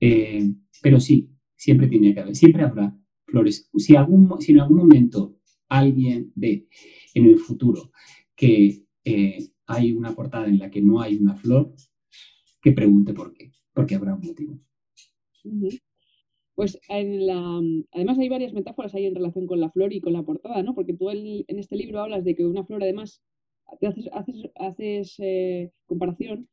[0.00, 0.50] Eh,
[0.82, 3.68] pero sí, siempre tiene que haber, siempre habrá flores.
[3.76, 5.38] Si, algún, si en algún momento
[5.68, 6.68] alguien ve
[7.14, 7.92] en el futuro
[8.34, 11.74] que eh, hay una portada en la que no hay una flor,
[12.62, 14.60] que pregunte por qué, porque habrá un motivo.
[16.58, 17.60] Pues la,
[17.92, 20.74] además hay varias metáforas ahí en relación con la flor y con la portada, ¿no?
[20.74, 23.22] Porque tú en este libro hablas de que una flor además
[23.80, 24.10] haces,
[24.56, 26.48] haces, eh, comparación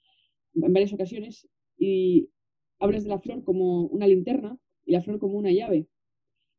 [0.54, 2.30] en varias ocasiones y
[2.78, 5.88] hablas de la flor como una linterna y la flor como una llave.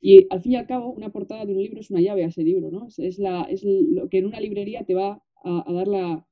[0.00, 2.26] Y al fin y al cabo, una portada de un libro es una llave a
[2.26, 2.88] ese libro, ¿no?
[2.98, 6.26] Es, la, es lo que en una librería te va a, dar la,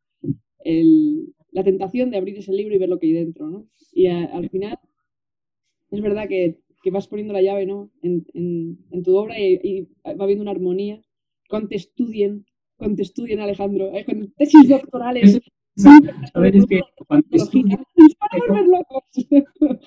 [1.52, 3.68] la tentación de abrir ese libro y ver lo que hay dentro, ¿no?
[3.92, 4.80] Y al final
[5.92, 6.58] es verdad que,
[6.90, 7.90] vas poniendo la llave, ¿no?
[8.02, 8.24] En,
[9.02, 11.00] tu obra y, va habiendo una armonía.
[11.48, 14.04] Cuando te estudien, cuando te estudien, Alejandro, ¿eh?
[14.04, 15.40] cuando tesis doctorales.
[16.34, 17.26] A ver, es que cuando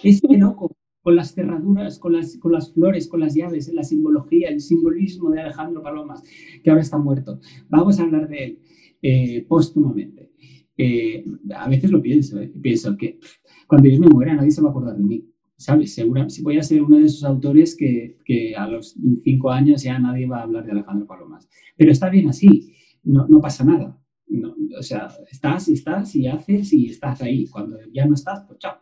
[0.04, 3.84] Es que loco, con las cerraduras, con las, con las flores, con las llaves, la
[3.84, 6.22] simbología, el simbolismo de Alejandro Palomas,
[6.62, 7.40] que ahora está muerto.
[7.70, 8.60] Vamos a hablar de él
[9.02, 10.34] eh, póstumamente.
[10.76, 11.24] Eh,
[11.56, 13.20] a veces lo pienso, eh, pienso que
[13.68, 15.26] cuando yo me muera nadie se va a acordar de mí.
[15.58, 15.96] ¿Sabes?
[15.96, 19.82] Segura, si voy a ser uno de esos autores que, que, a los cinco años
[19.82, 21.50] ya nadie va a hablar de Alejandro Palomas.
[21.76, 24.00] Pero está bien así, no, no pasa nada.
[24.28, 27.48] No, o sea, estás y estás y haces y estás ahí.
[27.48, 28.78] Cuando ya no estás, pues chao.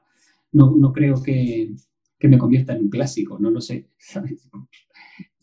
[0.51, 1.75] No, no creo que,
[2.19, 3.89] que me convierta en un clásico, no lo sé.
[3.97, 4.49] ¿sabes?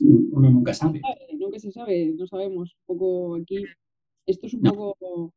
[0.01, 1.01] Uno nunca sabe.
[1.39, 2.77] Nunca se sabe, no sabemos.
[2.87, 3.65] Un poco aquí,
[4.27, 5.33] esto es un poco,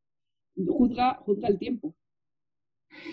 [0.56, 1.96] juzga, juzga el tiempo.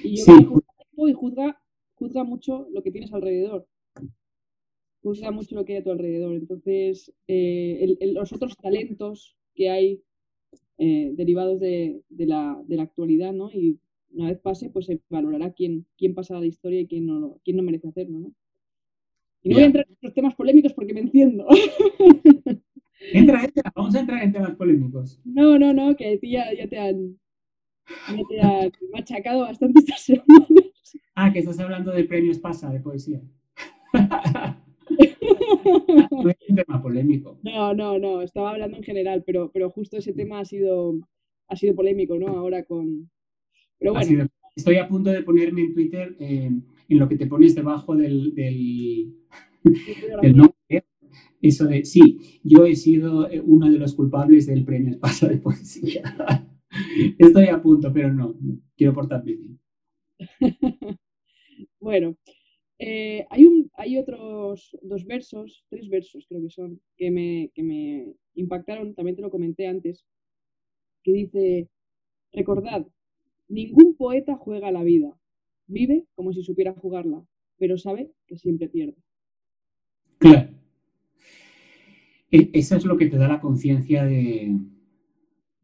[0.03, 0.33] Y yo sí.
[0.33, 1.62] juzga el tiempo y juzga,
[2.03, 3.67] juzga mucho lo que tienes alrededor.
[5.03, 6.35] Juzga mucho lo que hay a tu alrededor.
[6.35, 10.03] Entonces, eh, los otros talentos que hay
[10.79, 13.51] eh, derivados de, de, la, de, la, actualidad, ¿no?
[13.53, 13.79] Y
[14.11, 17.38] una vez pase, pues se valorará quién, quién pasa a la historia y quién no,
[17.45, 18.35] quién no merece hacerlo, ¿no?
[19.45, 21.47] Y no voy a entrar en los temas polémicos porque me enciendo.
[23.12, 25.21] Entra, entra, vamos a entrar en temas polémicos.
[25.25, 27.19] No, no, no, que ya, ya te han,
[28.09, 30.72] ya te han machacado bastante estas semanas.
[31.14, 33.21] Ah, que estás hablando de premios PASA de poesía.
[36.11, 37.38] no es un tema polémico.
[37.42, 40.95] No, no, no, estaba hablando en general, pero, pero justo ese tema ha sido,
[41.49, 42.29] ha sido polémico, ¿no?
[42.29, 43.11] Ahora con,
[44.57, 46.51] estoy a punto de ponerme en Twitter eh,
[46.88, 49.14] en lo que te pones debajo del, del,
[50.35, 50.85] nombre.
[51.40, 55.38] Eso de, sí, yo he sido eh, uno de los culpables del premio Espasa de
[55.38, 56.03] Poesía.
[57.18, 58.35] Estoy a punto, pero no,
[58.77, 59.59] quiero portarme bien.
[61.81, 62.17] bueno,
[62.79, 68.15] eh, hay, hay otros dos versos, tres versos creo que son, que me, que me
[68.35, 70.05] impactaron, también te lo comenté antes,
[71.03, 71.69] que dice,
[72.33, 72.87] recordad,
[73.53, 75.15] Ningún poeta juega la vida.
[75.67, 77.23] Vive como si supiera jugarla,
[77.59, 78.97] pero sabe que siempre pierde.
[80.17, 80.49] Claro.
[82.31, 84.57] E, eso es lo que te da la conciencia de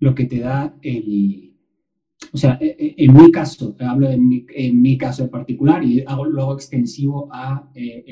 [0.01, 1.48] lo que te da el...
[2.33, 6.25] O sea, e, e, en mi caso, hablo en mi, caso en particular y hago,
[6.25, 8.05] lo hago extensivo a eh,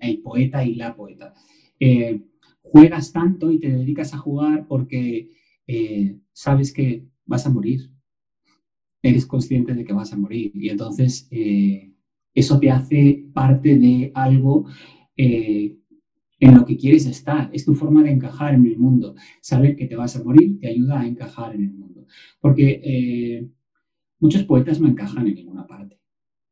[0.00, 1.34] el, poeta y la poeta.
[1.80, 2.20] Eh,
[2.62, 5.30] juegas tanto y te dedicas a jugar porque
[5.66, 7.90] eh, sabes que vas a morir
[9.02, 10.52] eres consciente de que vas a morir.
[10.54, 11.92] Y entonces eh,
[12.34, 14.66] eso te hace parte de algo
[15.16, 15.77] eh,
[16.40, 17.50] en lo que quieres estar.
[17.52, 19.14] Es tu forma de encajar en el mundo.
[19.40, 22.06] Saber que te vas a morir te ayuda a encajar en el mundo.
[22.40, 23.48] Porque eh,
[24.20, 25.98] muchos poetas no encajan en ninguna parte.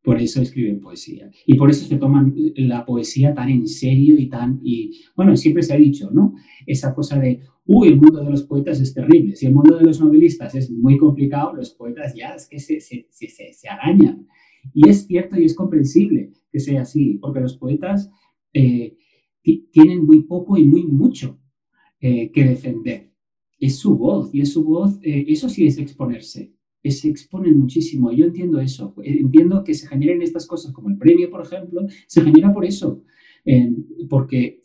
[0.03, 1.31] Por eso escriben poesía.
[1.47, 4.61] Y por eso se toman la poesía tan en serio y tan...
[4.63, 6.35] Y, bueno, siempre se ha dicho, ¿no?
[6.65, 9.35] Esa cosa de, uy, el mundo de los poetas es terrible.
[9.35, 12.81] Si el mundo de los novelistas es muy complicado, los poetas ya es que se,
[12.81, 14.29] se, se, arañan.
[14.73, 18.09] Y es cierto y es comprensible que sea así, porque los poetas
[18.53, 18.97] eh,
[19.71, 21.39] tienen muy poco y muy mucho
[22.01, 23.13] eh, que defender.
[23.59, 26.53] Es su voz, y es su voz, eh, eso sí es exponerse,
[26.85, 28.13] se exponen muchísimo.
[28.13, 32.23] Yo entiendo eso, entiendo que se generen estas cosas, como el premio, por ejemplo, se
[32.23, 33.03] genera por eso,
[34.09, 34.61] porque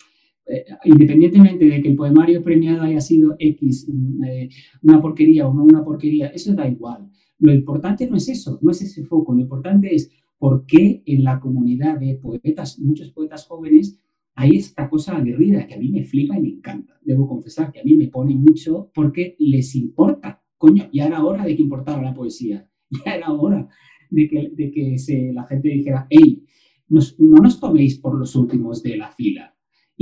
[0.52, 4.50] eh, independientemente de que el poemario premiado haya sido X, mm, eh,
[4.82, 7.10] una porquería o no una porquería, eso da igual.
[7.40, 11.24] Lo importante no es eso, no es ese foco, lo importante es por qué en
[11.24, 14.00] la comunidad de poetas, muchos poetas jóvenes,
[14.42, 17.00] hay esta cosa aguerrida que a mí me flipa y me encanta.
[17.02, 20.44] Debo confesar que a mí me pone mucho porque les importa.
[20.58, 22.68] Coño, ya era hora de que importara la poesía.
[23.06, 23.70] Ya era hora
[24.10, 26.44] de que, de que se, la gente dijera, hey,
[26.90, 29.56] no nos toméis por los últimos de la fila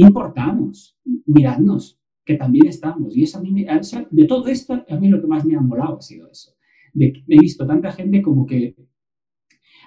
[0.08, 3.16] importamos, miradnos, que también estamos.
[3.16, 3.66] Y eso a mí,
[4.12, 6.54] de todo esto, a mí lo que más me ha molado ha sido eso.
[6.96, 8.76] He visto tanta gente como que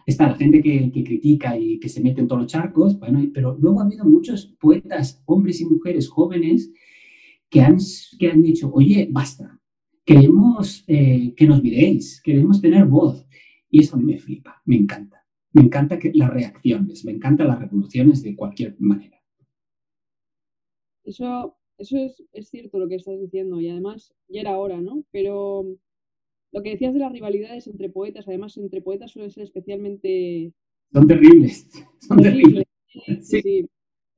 [0.07, 3.57] está la gente que, critica y que se mete en todos los charcos, bueno, pero
[3.59, 6.73] luego ha habido muchos poetas, hombres y mujeres jóvenes,
[7.49, 7.77] que han,
[8.19, 9.61] que han dicho, oye, basta,
[10.05, 13.27] queremos eh, que nos miréis, queremos tener voz.
[13.71, 15.25] Y eso a mí me flipa, me encanta.
[15.53, 19.23] Me encanta las reacciones, me encantan las revoluciones de cualquier manera.
[21.05, 25.05] Eso, eso es, es, cierto lo que estás diciendo y además ya era hora, ¿no?
[25.11, 25.67] Pero
[26.53, 30.53] lo que decías de las rivalidades entre poetas, además entre poetas suele ser especialmente...
[30.93, 31.69] Son terribles,
[32.01, 32.65] son terribles.
[33.23, 33.67] Sí, sí.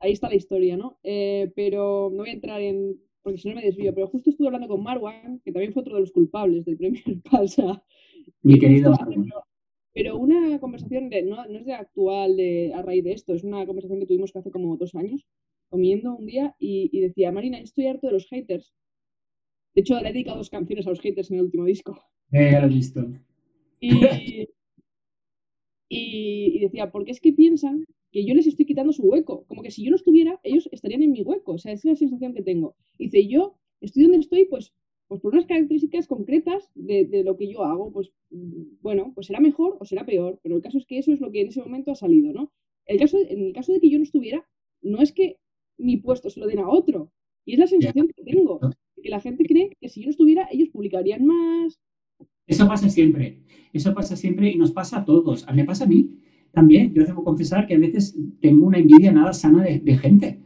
[0.01, 0.99] ahí está la historia, ¿no?
[1.05, 3.01] Eh, pero no voy a entrar en...
[3.23, 5.95] porque si no me desvío, pero justo estuve hablando con Marwan, que también fue otro
[5.95, 7.85] de los culpables del premio Pasa
[8.43, 8.93] Mi querido
[9.93, 13.65] Pero una conversación, no, no, es de actual de, a raíz de esto, es una
[13.65, 15.25] conversación que tuvimos hace como dos años,
[15.69, 18.75] comiendo un día, y, y decía, Marina, estoy harto de los haters.
[19.73, 22.01] De hecho, le he dedicado dos canciones a los haters en el último disco.
[22.33, 23.07] Eh, ya lo he visto.
[23.81, 24.49] Y,
[25.89, 29.45] y, decía, porque es que piensan que yo les estoy quitando su hueco.
[29.47, 31.53] Como que si yo no estuviera, ellos estarían en mi hueco.
[31.53, 32.77] O sea, esa es la sensación que tengo.
[32.99, 34.73] dice, yo estoy donde estoy, pues,
[35.09, 37.93] pues por unas características concretas de, de, lo que yo hago.
[37.93, 40.41] Pues, bueno, pues será mejor o será peor.
[40.43, 42.53] Pero el caso es que eso es lo que en ese momento ha salido, ¿no?
[42.87, 44.47] El caso, en el caso de que yo no estuviera,
[44.83, 45.39] no es que
[45.79, 47.11] mi puesto se lo den a otro.
[47.45, 48.61] Y es la sensación que tengo.
[49.03, 51.81] Que la gente cree que si yo no estuviera, ellos publicarían más,
[52.47, 53.41] eso pasa siempre,
[53.73, 55.47] eso pasa siempre y nos pasa a todos.
[55.55, 56.19] Me pasa a mí
[56.53, 56.93] también.
[56.95, 60.41] Yo debo confesar que a veces tengo una envidia nada sana de, gente.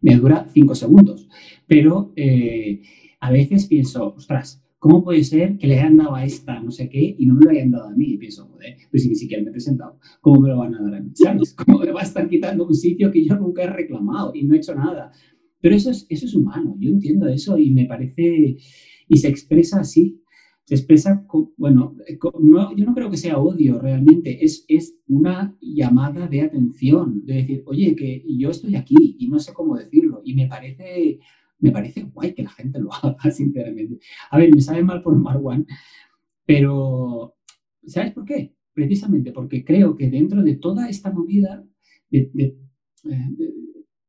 [0.00, 1.28] Me dura cinco segundos.
[1.66, 2.82] Pero eh,
[3.20, 6.88] a veces pienso, ostras, ¿cómo puede ser que le hayan dado a esta no sé
[6.88, 8.14] qué y no me lo hayan dado a mí?
[8.14, 10.82] Y pienso, joder, pues si ni siquiera me he presentado, ¿cómo me lo van a
[10.82, 11.10] dar a mí?
[11.14, 11.54] ¿Sabes?
[11.54, 14.54] ¿Cómo me va a estar quitando un sitio que yo nunca he reclamado y no
[14.54, 15.10] he hecho nada?
[15.60, 18.56] Pero eso es, eso es humano, yo entiendo eso y me parece,
[19.08, 20.19] y se expresa así
[20.70, 26.28] se expresa, bueno, eh, yo no creo que sea odio realmente, es, es una llamada
[26.28, 30.36] de atención, de decir, oye, que yo estoy aquí y no sé cómo decirlo, y
[30.36, 31.18] me parece,
[31.58, 33.98] me parece guay que la gente lo haga, sinceramente.
[34.30, 35.66] A ver, me sabe mal por Marwan,
[36.46, 37.34] pero
[37.84, 38.54] ¿sabes por qué?
[38.72, 41.66] Precisamente porque creo que dentro de toda esta movida,
[42.12, 42.30] eh,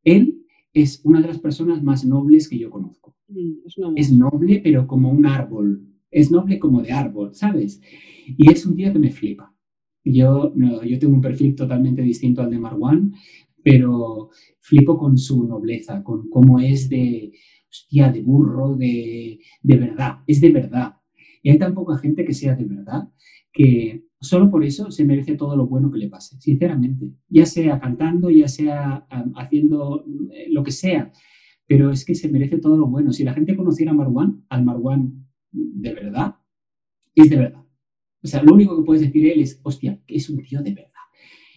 [0.04, 3.16] él es una de las personas más nobles que yo conozco.
[3.30, 7.82] Mm, es noble, pero como un árbol, es noble como de árbol, ¿sabes?
[8.28, 9.56] Y es un tío que me flipa.
[10.04, 13.14] Yo, yo tengo un perfil totalmente distinto al de Marwan,
[13.64, 17.32] pero flipo con su nobleza, con cómo es de,
[17.70, 20.96] hostia, de burro, de, de verdad, es de verdad.
[21.44, 23.10] Y hay tan poca gente que sea de verdad
[23.54, 27.12] que solo por eso se merece todo lo bueno que le pase, sinceramente.
[27.30, 31.12] Ya sea cantando, ya sea haciendo eh, lo que sea,
[31.68, 33.12] pero es que se merece todo lo bueno.
[33.12, 36.36] Si la gente conociera a Marwan, al Marwan de verdad,
[37.16, 37.66] es de verdad.
[38.24, 40.74] O sea, lo único que puedes decir él es, hostia, que es un tío de
[40.74, 40.92] verdad.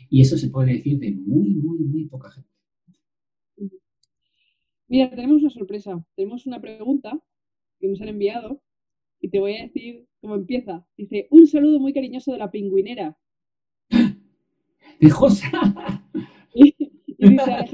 [0.08, 2.50] Y eso se puede decir de muy, muy, muy poca gente.
[4.88, 6.06] Mira, tenemos una sorpresa.
[6.14, 7.20] Tenemos una pregunta
[7.80, 8.62] que nos han enviado
[9.20, 10.86] y te voy a decir cómo empieza.
[10.96, 13.18] Dice, un saludo muy cariñoso de la pingüinera.
[15.00, 15.50] De Josa.
[16.54, 17.73] dice,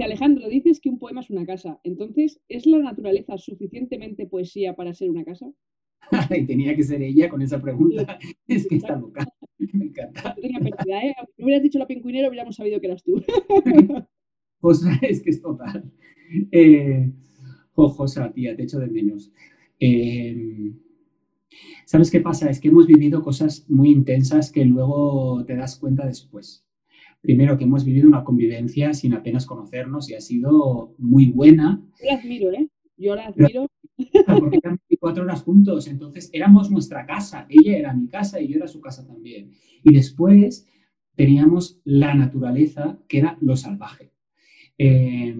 [0.00, 1.78] Dice Alejandro, dices que un poema es una casa.
[1.84, 5.52] Entonces, ¿es la naturaleza suficientemente poesía para ser una casa?
[6.38, 8.18] y tenía que ser ella con esa pregunta.
[8.48, 9.26] es que está loca.
[9.58, 10.34] Me encanta.
[10.34, 11.14] No tenía pérdida, ¿eh?
[11.36, 13.22] No hubieras dicho la pingüinera, hubiéramos sabido que eras tú.
[14.62, 15.92] Josa, es que es total.
[16.50, 17.12] Eh,
[17.74, 19.30] oh, Josa, tía, te echo de menos.
[19.80, 20.72] Eh,
[21.84, 22.48] ¿Sabes qué pasa?
[22.48, 26.64] Es que hemos vivido cosas muy intensas que luego te das cuenta después
[27.20, 31.82] primero que hemos vivido una convivencia sin apenas conocernos y ha sido muy buena.
[32.00, 32.68] Yo la admiro, ¿eh?
[32.96, 33.66] Yo la admiro.
[34.26, 38.56] Porque eran 24 horas juntos, entonces éramos nuestra casa, ella era mi casa y yo
[38.56, 39.50] era su casa también.
[39.84, 40.66] Y después
[41.14, 44.12] teníamos la naturaleza, que era lo salvaje.
[44.78, 45.36] Eh,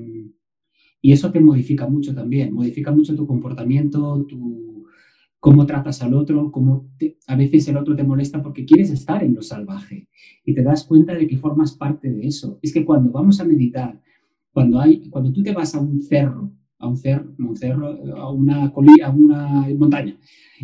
[1.02, 4.69] y eso te modifica mucho también, modifica mucho tu comportamiento, tu,
[5.40, 6.90] cómo tratas al otro, cómo
[7.26, 10.08] a veces el otro te molesta porque quieres estar en lo salvaje
[10.44, 12.58] y te das cuenta de que formas parte de eso.
[12.62, 14.00] Es que cuando vamos a meditar,
[14.52, 16.96] cuando, hay, cuando tú te vas a un cerro, a un
[17.56, 20.18] cerro, a, una colina, a una montaña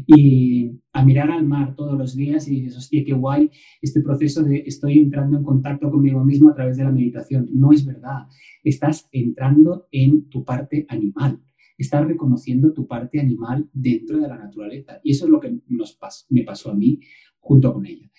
[0.06, 3.50] y a mirar al mar todos los días y dices, hostia, qué guay
[3.80, 7.48] este proceso de estoy entrando en contacto conmigo mismo a través de la meditación.
[7.52, 8.26] No es verdad,
[8.62, 11.40] estás entrando en tu parte animal
[11.76, 15.00] estás reconociendo tu parte animal dentro de la naturaleza.
[15.02, 15.98] Y eso es lo que nos
[16.30, 17.00] me pasó a mí
[17.38, 18.10] junto con ella.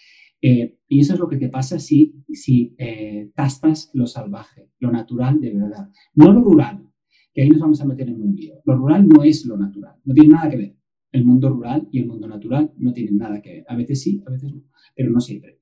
[0.41, 4.91] Eh, y eso es lo que te pasa si, si eh, tastas lo salvaje, lo
[4.91, 5.89] natural de verdad.
[6.13, 6.87] No lo rural,
[7.33, 8.61] que ahí nos vamos a meter en un lío.
[8.65, 10.77] Lo rural no es lo natural, no tiene nada que ver.
[11.11, 13.65] El mundo rural y el mundo natural no tienen nada que ver.
[13.67, 14.63] A veces sí, a veces no,
[14.95, 15.59] pero no siempre.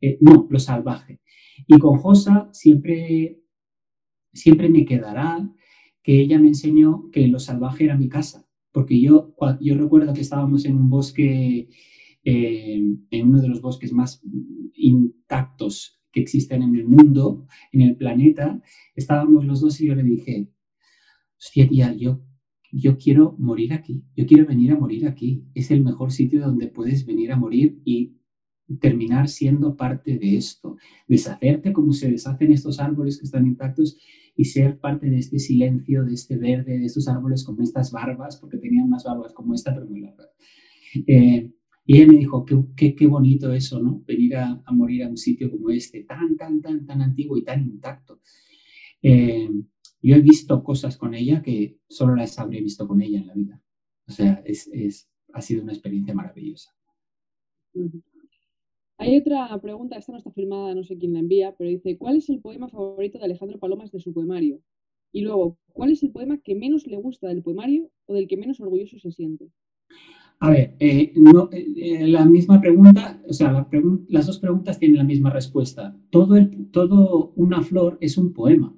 [0.00, 1.20] Eh, no, lo salvaje.
[1.66, 3.40] Y con Josa siempre,
[4.32, 5.50] siempre me quedará
[6.08, 10.22] que ella me enseñó que lo salvaje era mi casa, porque yo, yo recuerdo que
[10.22, 11.68] estábamos en un bosque,
[12.24, 14.22] eh, en uno de los bosques más
[14.72, 18.58] intactos que existen en el mundo, en el planeta,
[18.94, 20.48] estábamos los dos y yo le dije,
[21.38, 22.22] hostia tía, yo,
[22.72, 26.68] yo quiero morir aquí, yo quiero venir a morir aquí, es el mejor sitio donde
[26.68, 28.16] puedes venir a morir y
[28.80, 33.98] terminar siendo parte de esto, deshacerte como se deshacen estos árboles que están intactos
[34.36, 38.36] y ser parte de este silencio, de este verde, de estos árboles con estas barbas,
[38.36, 40.28] porque tenían más barbas como esta, pero muy largas.
[41.06, 41.50] Eh,
[41.90, 42.44] Y ella me dijo,
[42.76, 44.02] qué, qué, bonito eso, ¿no?
[44.06, 47.62] Venir a, morir a un sitio como este, tan, tan, tan, tan antiguo y tan
[47.62, 48.20] intacto.
[49.02, 49.48] Eh,
[50.02, 53.34] yo he visto cosas con ella que solo las habría visto con ella en la
[53.34, 53.62] vida.
[54.06, 56.70] O sea, es, es, ha sido una experiencia maravillosa.
[59.00, 62.16] Hay otra pregunta, esta no está firmada, no sé quién la envía, pero dice, ¿cuál
[62.16, 64.60] es el poema favorito de Alejandro Palomas de su poemario?
[65.12, 68.36] Y luego, ¿cuál es el poema que menos le gusta del poemario o del que
[68.36, 69.50] menos orgulloso se siente?
[70.40, 73.68] A ver, eh, eh, eh, la misma pregunta, o sea,
[74.08, 75.96] las dos preguntas tienen la misma respuesta.
[76.10, 76.36] Todo,
[76.72, 78.76] todo una flor es un poema,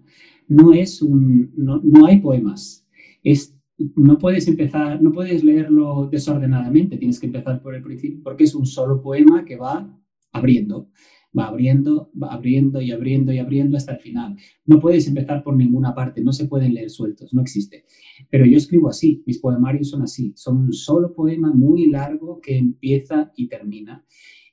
[0.48, 2.86] no es un, no, no hay poemas.
[3.22, 3.56] Es,
[3.96, 8.54] no puedes empezar, no puedes leerlo desordenadamente, tienes que empezar por el principio, porque es
[8.54, 9.96] un solo poema que va
[10.32, 10.90] abriendo,
[11.36, 14.36] va abriendo, va abriendo y abriendo y abriendo hasta el final.
[14.64, 17.84] No puedes empezar por ninguna parte, no se pueden leer sueltos, no existe.
[18.30, 22.56] Pero yo escribo así, mis poemarios son así, son un solo poema muy largo que
[22.56, 24.04] empieza y termina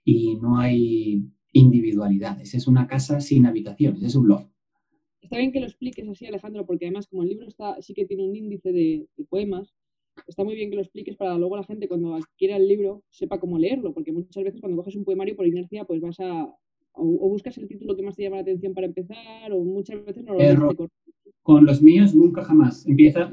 [0.04, 4.50] y no hay individualidades, es una casa sin habitaciones, es un loft.
[5.22, 8.06] Está bien que lo expliques así, Alejandro, porque además como el libro está, sí que
[8.06, 9.74] tiene un índice de poemas,
[10.26, 13.40] está muy bien que lo expliques para luego la gente cuando adquiera el libro sepa
[13.40, 16.54] cómo leerlo, porque muchas veces cuando coges un poemario por inercia, pues vas a,
[16.94, 20.24] o, buscas el título que más te llama la atención para empezar, o muchas veces
[20.24, 20.76] no lo Error.
[21.42, 22.86] Con los míos nunca jamás.
[22.88, 23.32] Empieza,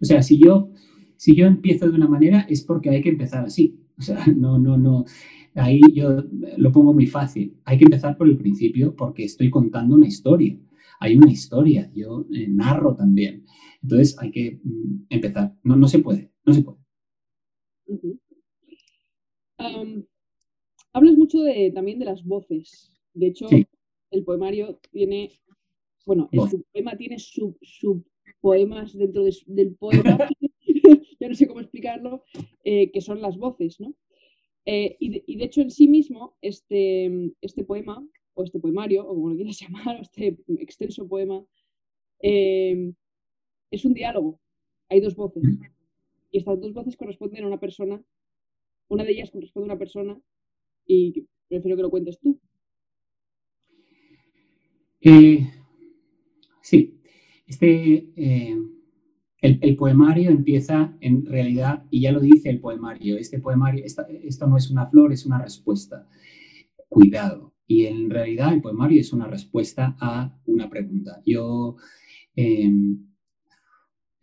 [0.00, 0.70] o sea, si yo,
[1.16, 3.78] si yo empiezo de una manera es porque hay que empezar así.
[3.98, 5.04] O sea, no, no, no.
[5.54, 6.24] Ahí yo
[6.56, 7.54] lo pongo muy fácil.
[7.64, 10.56] Hay que empezar por el principio porque estoy contando una historia.
[11.00, 13.44] Hay una historia, yo eh, narro también.
[13.82, 15.54] Entonces hay que mm, empezar.
[15.62, 16.78] No, no se puede, no se puede.
[20.92, 22.92] hablas mucho de, también de las voces.
[23.14, 23.48] De hecho,
[24.10, 25.40] el poemario tiene,
[26.06, 26.40] bueno, el
[26.72, 30.28] poema tiene subpoemas dentro del poema,
[31.20, 32.24] ya no sé cómo explicarlo,
[32.64, 33.94] eh, que son las voces, ¿no?
[34.70, 38.06] Eh, y, de, hecho, en sí mismo, este, este poema,
[38.38, 41.44] o este poemario, o como lo quieras llamar, o este extenso poema,
[42.20, 42.92] eh,
[43.70, 44.40] es un diálogo.
[44.88, 45.42] Hay dos voces.
[46.30, 48.00] Y estas dos voces corresponden a una persona.
[48.88, 50.18] Una de ellas corresponde a una persona
[50.86, 52.38] y prefiero que lo cuentes tú.
[55.00, 55.50] Eh,
[56.62, 57.00] sí,
[57.46, 58.56] este, eh,
[59.40, 64.56] el, poemario empieza en realidad, y ya lo dice el poemario, este poemario, esto no
[64.56, 66.08] es una flor, es una respuesta.
[66.88, 67.57] Cuidado.
[67.68, 71.22] Y en realidad el poemario es una respuesta a una pregunta.
[71.24, 71.76] Yo,
[72.34, 73.06] em,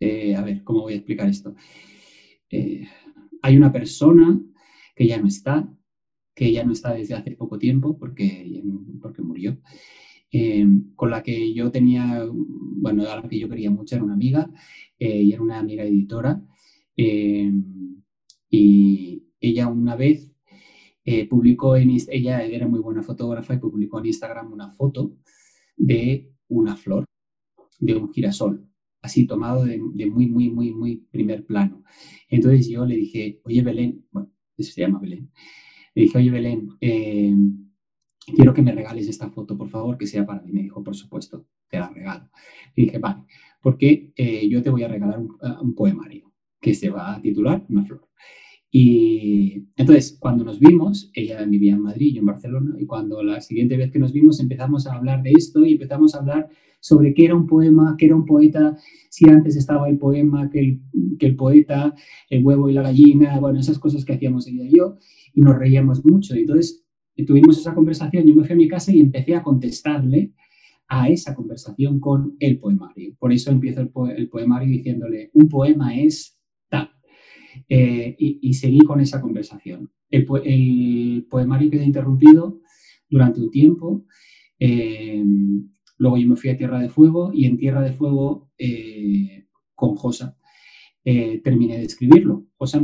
[0.00, 1.54] eh, a ver, ¿cómo voy a explicar esto?
[3.42, 4.40] hay una persona
[4.94, 5.68] que ya no está,
[6.34, 8.62] que ya no está desde hace poco tiempo porque,
[9.00, 9.58] porque murió.
[10.32, 10.66] Eh,
[10.96, 14.50] con la que yo tenía, bueno, a la que yo quería mucho, era una amiga
[14.98, 16.42] eh, y era una amiga editora.
[16.96, 17.52] Eh,
[18.50, 20.32] y ella una vez
[21.28, 25.16] publicó en ella era muy buena fotógrafa y publicó en Instagram una foto
[25.76, 27.04] de una flor,
[27.78, 28.68] de un girasol,
[29.02, 31.84] así tomado de, muy, muy, muy, muy primer plano.
[32.28, 35.30] Entonces yo le dije, oye Belén, bueno, se llama Belén,
[35.94, 36.70] le dije, oye Belén,
[38.34, 40.52] quiero que me regales esta foto, por favor, que sea para mí.
[40.52, 42.28] Me dijo, por supuesto, te la regalo.
[42.74, 43.22] Y dije, vale,
[43.60, 47.84] porque eh, yo te voy a regalar un, poemario que se va a titular Una
[47.84, 48.08] flor.
[48.70, 53.40] Y entonces, cuando nos vimos, ella vivía en Madrid, yo en Barcelona, y cuando la
[53.40, 56.48] siguiente vez que nos vimos empezamos a hablar de esto y empezamos a hablar
[56.80, 58.76] sobre qué era un poema, qué era un poeta,
[59.08, 60.80] si antes estaba el poema que el,
[61.18, 61.94] el poeta,
[62.28, 64.98] el huevo y la gallina, bueno, esas cosas que hacíamos ella y yo,
[65.32, 66.36] y nos reíamos mucho.
[66.36, 66.86] Y entonces
[67.16, 70.32] y tuvimos esa conversación, yo me fui a mi casa y empecé a contestarle
[70.86, 73.16] a esa conversación con el poemario.
[73.18, 76.35] Por eso empiezo el, poemario diciéndole, un poema es.
[77.68, 79.90] Eh, y, seguí con esa conversación.
[80.10, 80.26] El,
[81.28, 82.60] poemario quedó interrumpido
[83.08, 84.04] durante un tiempo.
[84.58, 85.22] Eh,
[85.98, 89.94] luego yo me fui a Tierra de Fuego y en Tierra de Fuego eh, con
[89.94, 90.36] Josa
[91.44, 92.46] terminé de escribirlo.
[92.56, 92.82] Josa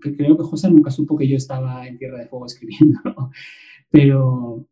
[0.00, 3.30] creo que Josa nunca supo que yo estaba en Tierra de Fuego escribiendo.
[3.90, 4.68] Pero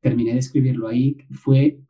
[0.00, 1.16] terminé de escribirlo ahí.
[1.32, 1.80] Fue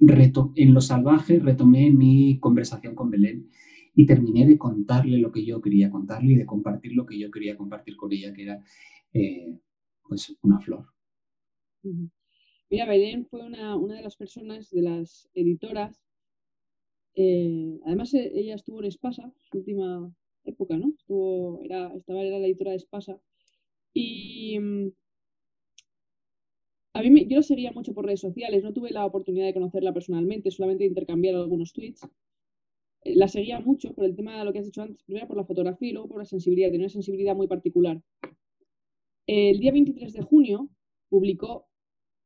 [0.00, 3.48] en lo salvaje, retomé mi conversación con Belén
[3.94, 7.30] y terminé de contarle lo que yo quería contarle y de compartir lo que yo
[7.30, 8.62] quería compartir con ella, que era
[9.12, 9.58] eh,
[10.02, 10.86] pues una flor.
[12.70, 16.02] Mira, Belén fue una, de las personas, de las editoras.
[17.14, 20.12] Eh, además, ella estuvo en Espasa, su última
[20.44, 20.92] época, ¿no?
[20.98, 23.20] Estuvo, era, estaba, era la editora de Espasa.
[23.92, 24.88] Y mm,
[26.94, 29.92] a mí yo lo seguía mucho por redes sociales, no tuve la oportunidad de conocerla
[29.92, 32.08] personalmente, solamente de intercambiar algunos tweets.
[33.04, 35.44] La seguía mucho por el tema de lo que has dicho antes, primero por la
[35.44, 38.02] fotografía y luego por la sensibilidad, tenía una sensibilidad muy particular.
[39.26, 40.70] El día 23 de junio
[41.08, 41.66] publicó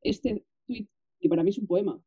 [0.03, 0.87] este tweet,
[1.21, 2.03] que para mí es un poema,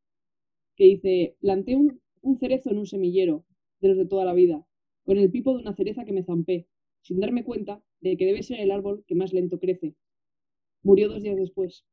[0.75, 2.01] que dice, planté un,
[2.39, 3.45] cerezo en un semillero
[3.81, 4.65] de los de toda la vida,
[5.03, 6.67] con el pipo de una cereza que me zampé,
[7.01, 9.95] sin darme cuenta de que debe ser el árbol que más lento crece.
[10.83, 11.85] Murió dos días después.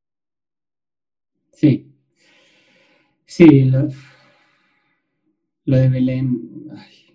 [1.52, 1.92] Sí.
[3.26, 3.70] Sí,
[5.68, 6.40] lo de Belén.
[6.74, 7.14] ay.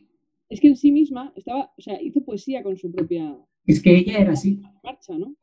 [0.50, 3.36] Es que en sí misma estaba, o sea, hizo poesía con su propia
[3.66, 4.62] Es que ella era así.
[4.84, 5.36] marcha, ¿no?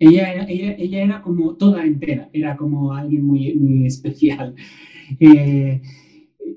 [0.00, 4.54] Ella era, ella, ella era como toda entera, era como alguien muy, muy especial.
[5.20, 5.82] Eh,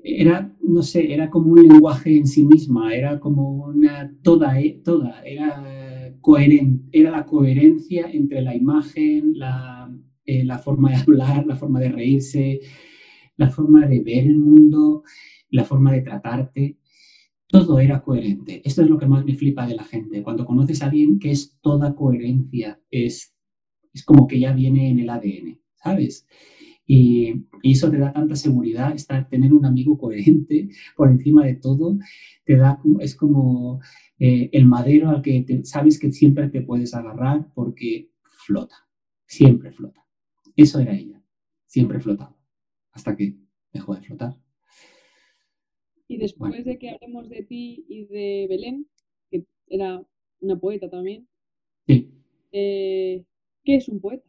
[0.02, 4.80] era, no sé, era como un lenguaje en sí misma, era como una toda, eh,
[4.82, 9.92] toda, era coherente, era la coherencia entre la imagen, la,
[10.24, 12.60] eh, la forma de hablar, la forma de reírse,
[13.36, 15.02] la forma de ver el mundo,
[15.50, 16.78] la forma de tratarte.
[17.48, 18.62] Todo era coherente.
[18.64, 20.22] Esto es lo que más me flipa de la gente.
[20.22, 23.34] Cuando conoces a alguien que es toda coherencia, es,
[23.92, 26.26] es como que ya viene en el ADN, ¿sabes?
[26.86, 31.56] Y, y eso te da tanta seguridad, estar, tener un amigo coherente por encima de
[31.56, 31.98] todo,
[32.44, 33.80] te da, es como
[34.18, 38.76] eh, el madero al que sabes que siempre te puedes agarrar porque flota,
[39.26, 40.06] siempre flota.
[40.54, 41.22] Eso era ella,
[41.66, 42.36] siempre flotaba,
[42.92, 43.36] hasta que
[43.72, 44.45] dejó de flotar.
[46.08, 46.64] Y después Bueno.
[46.64, 48.88] de que hablemos de ti y de Belén,
[49.30, 50.02] que era
[50.40, 51.28] una poeta también,
[51.86, 52.10] Sí.
[52.52, 53.24] eh,
[53.64, 54.24] ¿qué es un poeta,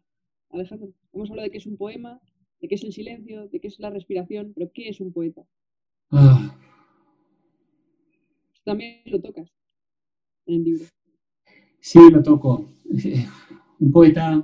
[0.51, 0.93] Alejandro?
[1.13, 2.21] Hemos hablado de qué es un poema,
[2.61, 5.45] de qué es el silencio, de qué es la respiración, pero ¿qué es un poeta?
[6.11, 6.53] Ah,
[8.63, 9.51] También lo tocas
[10.47, 10.85] en el libro.
[11.79, 12.73] sí, lo toco.
[13.79, 14.43] Un poeta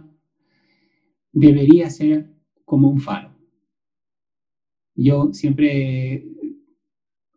[1.33, 2.29] debería ser
[2.63, 3.35] como un faro.
[4.95, 6.25] Yo siempre,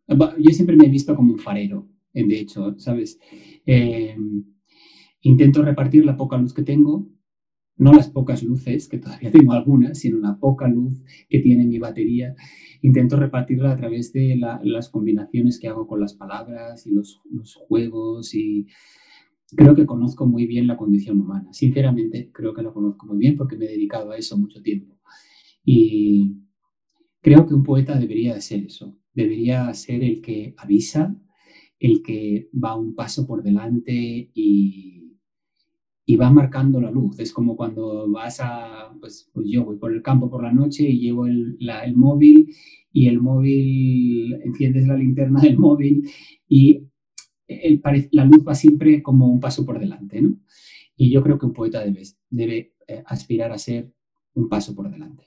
[0.09, 3.19] yo siempre me he visto como un farero, eh, de hecho, ¿sabes?
[3.67, 4.17] Eh,
[5.23, 7.09] intento repartir la poca luz que tengo,
[7.79, 11.79] no las pocas luces, que todavía tengo algunas, sino la poca luz que tiene mi
[11.79, 12.35] batería.
[12.83, 17.21] Intento repartirla a través de la- las combinaciones que hago con las palabras y los,
[17.31, 18.67] los juegos y
[19.57, 21.53] creo que conozco muy bien la condición humana.
[21.53, 24.99] Sinceramente, creo que la conozco muy bien porque me he dedicado a eso mucho tiempo.
[25.65, 26.37] Y
[27.23, 28.97] creo que un poeta debería de ser eso.
[29.17, 31.17] Debería ser el que avisa,
[31.81, 35.19] el que va un paso por delante y,
[36.07, 37.19] y va marcando la luz.
[37.21, 40.85] Es como cuando vas a, pues, pues yo voy por el campo por la noche
[40.89, 42.55] y llevo el, el móvil
[42.93, 46.09] y el móvil, enciendes la linterna del móvil
[46.49, 46.83] y
[47.83, 50.37] pare- la luz va siempre como un paso por delante, ¿no?
[50.97, 53.93] Y yo creo que un poeta debe, debe eh, aspirar a ser
[54.35, 55.25] un paso por delante.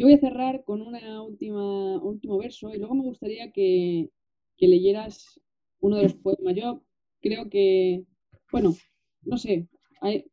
[0.00, 4.08] Yo voy a cerrar con una última, un último verso y luego me gustaría que,
[4.56, 5.38] que leyeras
[5.80, 6.56] uno de los poemas.
[6.56, 6.82] Yo
[7.20, 8.04] creo que,
[8.50, 8.74] bueno,
[9.20, 9.68] no sé,
[10.00, 10.24] hay-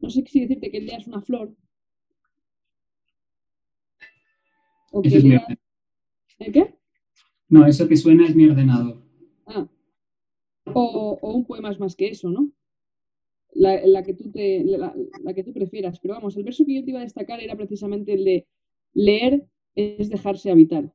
[0.00, 1.54] no sé si decirte que leas una flor
[4.90, 5.44] o que es leas...
[6.40, 6.74] ¿El qué?
[7.48, 9.04] No, eso que suena es mi ordenador.
[9.46, 9.68] Ah,
[10.74, 12.50] o, o un poema es más que eso, ¿no?
[13.54, 14.94] La, que tú te, la,
[15.34, 16.00] que tú prefieras.
[16.00, 18.46] Pero vamos, el verso que yo te iba a destacar era precisamente el de
[18.94, 20.92] leer es dejarse habitar.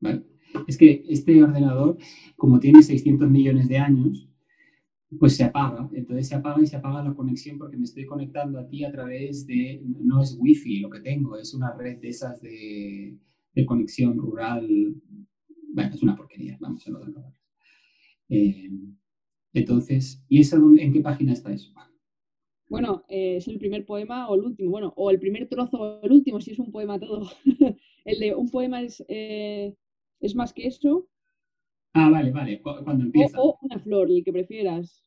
[0.00, 0.24] ¿vale?
[0.66, 1.96] Es que este ordenador,
[2.36, 4.28] como tiene 600 millones de años,
[5.18, 5.88] pues se apaga.
[5.92, 8.92] Entonces se apaga y se apaga la conexión porque me estoy conectando a ti a
[8.92, 13.18] través de, no es wifi lo que tengo, es una red de esas de,
[13.66, 14.94] conexión rural.
[15.72, 17.12] Bueno, es una porquería, vamos a lo de.
[18.30, 18.70] Eh,
[19.52, 21.72] entonces, ¿y esa dónde, en qué página está eso?
[22.68, 24.70] Bueno, eh, es el primer poema o el último.
[24.70, 27.28] Bueno, o el primer trozo o el último, si es un poema todo.
[28.04, 29.74] el de un poema es, eh,
[30.20, 31.08] es más que eso.
[31.92, 33.40] Ah, vale, vale, cu- cuando empieza.
[33.40, 35.02] o una flor, el que prefieras.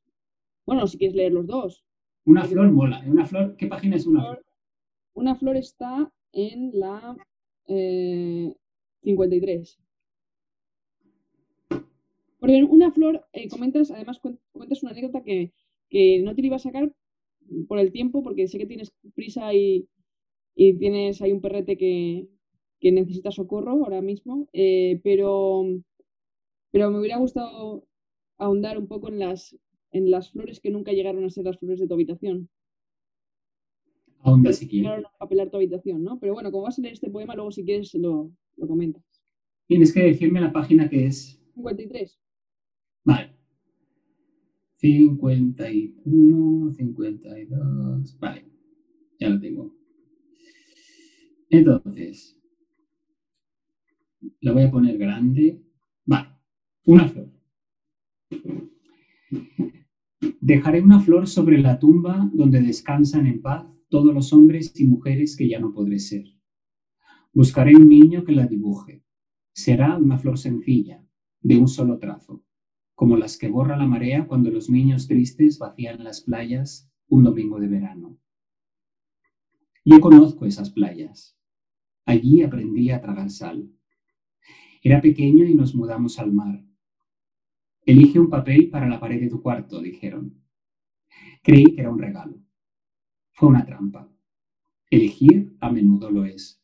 [0.65, 1.83] Bueno, si quieres leer los dos.
[2.25, 2.99] Una flor mola.
[3.05, 3.09] ¿eh?
[3.09, 4.45] Una flor, ¿Qué página es una flor?
[5.13, 7.15] Una flor está en la
[7.67, 8.53] eh,
[9.03, 9.79] 53.
[12.43, 15.53] Porque una flor, eh, comentas, además cuen- cuentas una anécdota que,
[15.91, 16.85] que no te iba a sacar
[17.69, 19.87] por el tiempo, porque sé que tienes prisa y,
[20.55, 22.27] y tienes ahí un perrete que,
[22.81, 25.65] que necesita socorro ahora mismo, eh, pero,
[26.71, 27.85] pero me hubiera gustado
[28.37, 29.57] ahondar un poco en las,
[29.91, 32.49] en las flores que nunca llegaron a ser las flores de tu habitación.
[34.23, 34.85] Ahonda si quieres.
[34.85, 36.19] Llegaron a apelar tu habitación, ¿no?
[36.19, 39.03] Pero bueno, como vas a leer este poema, luego si quieres lo, lo comentas.
[39.67, 41.37] Tienes que decirme la página que es.
[41.53, 42.17] 53.
[43.03, 43.35] Vale.
[44.77, 48.19] 51, 52.
[48.19, 48.45] Vale.
[49.19, 49.75] Ya lo tengo.
[51.49, 52.39] Entonces.
[54.41, 55.63] Lo voy a poner grande.
[56.05, 56.29] Vale.
[56.85, 57.31] Una flor.
[60.41, 65.37] Dejaré una flor sobre la tumba donde descansan en paz todos los hombres y mujeres
[65.37, 66.25] que ya no podré ser.
[67.31, 69.03] Buscaré un niño que la dibuje.
[69.53, 71.05] Será una flor sencilla,
[71.41, 72.43] de un solo trazo,
[72.95, 77.59] como las que borra la marea cuando los niños tristes vacían las playas un domingo
[77.59, 78.17] de verano.
[79.85, 81.37] Yo conozco esas playas.
[82.05, 83.69] Allí aprendí a tragar sal.
[84.81, 86.63] Era pequeño y nos mudamos al mar.
[87.85, 90.41] Elige un papel para la pared de tu cuarto, dijeron.
[91.41, 92.41] Creí que era un regalo.
[93.33, 94.09] Fue una trampa.
[94.89, 96.61] Elegir a menudo lo es.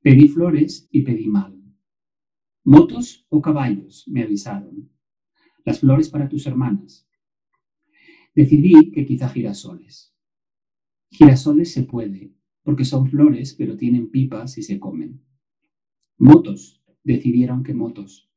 [0.00, 1.60] Pedí flores y pedí mal.
[2.64, 4.90] Motos o caballos, me avisaron.
[5.66, 7.08] Las flores para tus hermanas.
[8.36, 10.14] Decidí que quizá girasoles.
[11.10, 15.24] Girasoles se puede, porque son flores, pero tienen pipas y se comen.
[16.18, 18.30] Motos, decidieron que motos.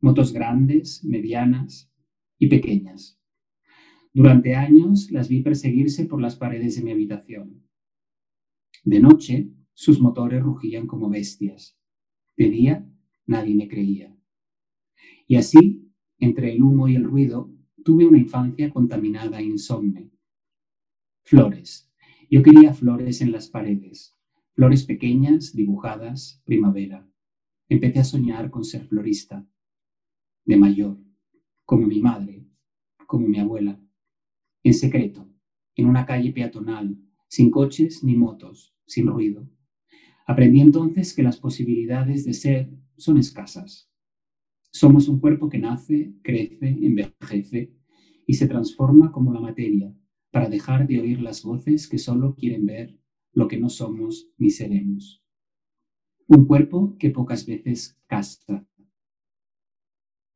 [0.00, 1.92] Motos grandes, medianas
[2.38, 3.20] y pequeñas.
[4.14, 7.62] Durante años las vi perseguirse por las paredes de mi habitación.
[8.84, 11.78] De noche, sus motores rugían como bestias.
[12.38, 12.90] De día,
[13.26, 14.16] nadie me creía.
[15.26, 15.89] Y así,
[16.20, 17.50] entre el humo y el ruido,
[17.84, 20.10] tuve una infancia contaminada e insomne.
[21.22, 21.90] Flores,
[22.30, 24.16] yo quería flores en las paredes,
[24.54, 27.08] flores pequeñas, dibujadas, primavera.
[27.68, 29.46] Empecé a soñar con ser florista,
[30.44, 30.98] de mayor,
[31.64, 32.46] como mi madre,
[33.06, 33.80] como mi abuela,
[34.62, 35.28] en secreto,
[35.74, 36.98] en una calle peatonal,
[37.28, 39.48] sin coches ni motos, sin ruido.
[40.26, 43.89] Aprendí entonces que las posibilidades de ser son escasas.
[44.72, 47.74] Somos un cuerpo que nace, crece, envejece
[48.26, 49.92] y se transforma como la materia,
[50.30, 52.98] para dejar de oír las voces que solo quieren ver
[53.32, 55.24] lo que no somos ni seremos.
[56.26, 58.66] Un cuerpo que pocas veces casa.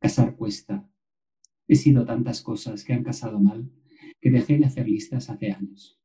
[0.00, 0.90] Casar cuesta.
[1.68, 3.70] He sido tantas cosas que han casado mal
[4.20, 6.00] que dejé de hacer listas hace años.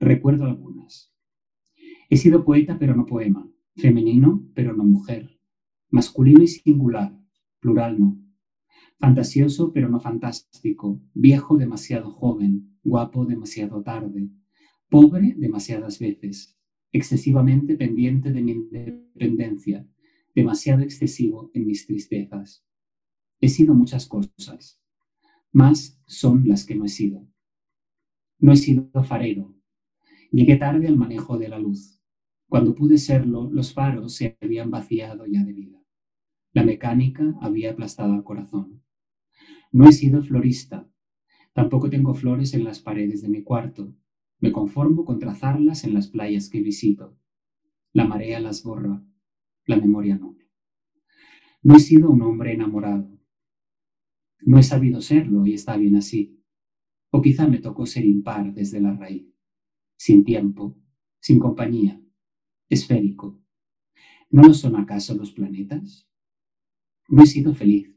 [0.00, 1.12] Recuerdo algunas.
[2.10, 5.38] He sido poeta pero no poema, femenino pero no mujer,
[5.90, 7.17] masculino y singular,
[7.60, 8.18] plural no,
[8.98, 14.28] fantasioso pero no fantástico, viejo demasiado joven, guapo demasiado tarde,
[14.88, 16.58] pobre demasiadas veces,
[16.92, 19.86] excesivamente pendiente de mi independencia,
[20.34, 22.64] demasiado excesivo en mis tristezas.
[23.40, 24.82] He sido muchas cosas,
[25.52, 27.26] más son las que no he sido.
[28.38, 29.54] No he sido farero.
[30.30, 32.00] Llegué tarde al manejo de la luz.
[32.48, 35.77] Cuando pude serlo, los faros se habían vaciado ya de vida.
[36.52, 38.82] La mecánica había aplastado al corazón.
[39.70, 40.88] No he sido florista,
[41.58, 43.92] Tampoco tengo flores en las paredes de mi cuarto.
[44.38, 47.18] Me conformo con trazarlas en las playas que visito.
[47.92, 49.04] La marea las borra,
[49.66, 50.36] la memoria no.
[51.64, 53.10] No he sido un hombre enamorado.
[54.42, 56.40] No he sabido serlo y está bien así.
[57.10, 59.26] O quizá me tocó ser impar desde la raíz,
[59.96, 60.78] sin tiempo,
[61.18, 62.00] sin compañía,
[62.68, 63.42] esférico.
[64.30, 66.07] ¿No lo son acaso los planetas?
[67.08, 67.94] No he sido feliz.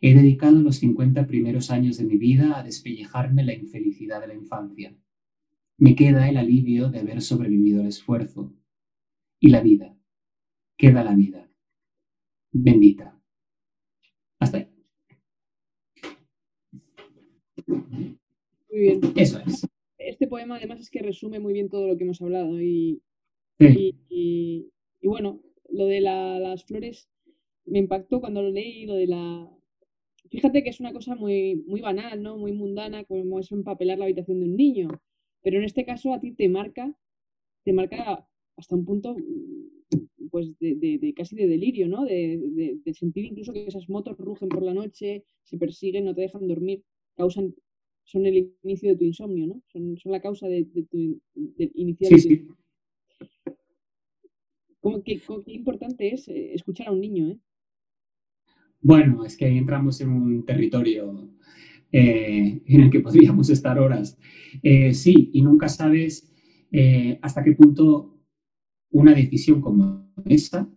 [0.00, 4.34] He dedicado los 50 primeros años de mi vida a despellejarme la infelicidad de la
[4.34, 4.96] infancia.
[5.78, 8.52] Me queda el alivio de haber sobrevivido al esfuerzo.
[9.40, 9.96] Y la vida.
[10.76, 11.50] Queda la vida.
[12.52, 13.20] Bendita.
[14.38, 14.68] Hasta ahí.
[17.66, 19.00] Muy bien.
[19.16, 19.66] Eso es.
[19.98, 23.02] Este poema además es que resume muy bien todo lo que hemos hablado y,
[23.58, 24.70] y,
[25.02, 27.08] bueno, lo de las flores
[27.66, 29.50] me impactó cuando lo leí, lo de la,
[30.30, 32.36] Fíjate que es una cosa muy, muy banal, ¿no?
[32.36, 34.88] Muy mundana, como es empapelar la habitación de un niño.
[35.42, 36.92] Pero en este caso a ti te marca,
[37.62, 39.16] te marca hasta un punto
[40.30, 42.04] pues de, casi de delirio, ¿no?
[42.04, 46.48] De, sentir incluso que esas motos rugen por la noche, se persiguen, no te dejan
[46.48, 46.82] dormir,
[47.14, 47.54] causan,
[48.02, 49.62] son el inicio de tu insomnio, ¿no?
[49.68, 51.20] Son, la causa de, tu
[51.74, 52.48] inicio sí, sí.
[55.04, 57.38] qué, qué, importante es eh, escuchar a un niño, ¿eh?
[58.84, 61.30] Bueno, es que ahí entramos en un territorio
[61.90, 64.18] eh, en el que podríamos estar horas.
[64.62, 66.30] Eh, sí, y nunca sabes
[66.70, 68.20] eh, hasta qué punto
[68.90, 70.68] una decisión como esta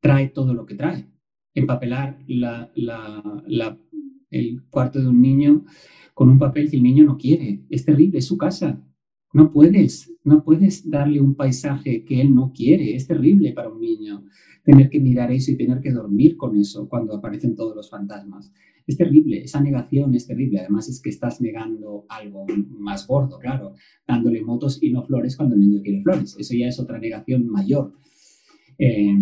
[0.00, 1.06] trae todo lo que trae.
[1.52, 2.18] Empapelar
[4.30, 5.66] el cuarto de un niño
[6.14, 7.66] con un papel que el niño no quiere.
[7.68, 8.82] Es terrible, es su casa.
[9.32, 12.94] No puedes, no puedes darle un paisaje que él no quiere.
[12.94, 14.24] Es terrible para un niño
[14.64, 18.52] tener que mirar eso y tener que dormir con eso cuando aparecen todos los fantasmas.
[18.86, 20.60] Es terrible, esa negación es terrible.
[20.60, 23.74] Además es que estás negando algo más gordo, claro,
[24.06, 26.36] dándole motos y no flores cuando el niño quiere flores.
[26.38, 27.92] Eso ya es otra negación mayor.
[28.78, 29.14] Eh,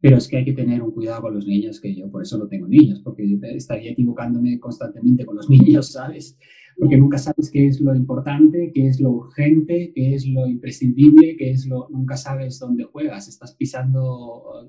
[0.00, 2.38] Pero es que hay que tener un cuidado con los niños, que yo por eso
[2.38, 6.38] no tengo niños, porque yo estaría equivocándome constantemente con los niños, ¿sabes?
[6.80, 11.36] Porque nunca sabes qué es lo importante, qué es lo urgente, qué es lo imprescindible,
[11.36, 11.88] qué es lo...
[11.90, 14.68] Nunca sabes dónde juegas, estás pisando uh,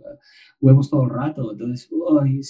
[0.59, 1.53] huevos todo el rato.
[1.53, 1.89] Entonces,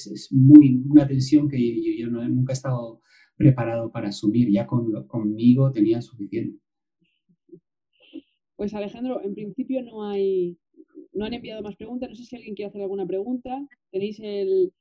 [0.08, 1.60] es, muy una tensión que
[2.00, 3.02] yo, no, nunca he estado
[3.36, 4.50] preparado para asumir.
[4.52, 6.60] Ya con, conmigo tenía suficiente.
[8.56, 10.58] Pues Alejandro, en principio no hay,
[11.14, 12.10] no han enviado más preguntas.
[12.10, 13.64] No sé si alguien quiere hacer alguna pregunta.
[13.92, 14.74] Tenéis el,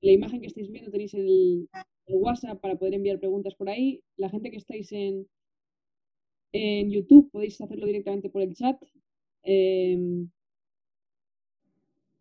[0.00, 1.68] la imagen que estáis viendo, tenéis el,
[2.16, 4.02] WhatsApp para poder enviar preguntas por ahí.
[4.16, 5.26] La gente que estáis en,
[6.52, 8.82] en YouTube podéis hacerlo directamente por el chat.
[9.42, 10.28] Em,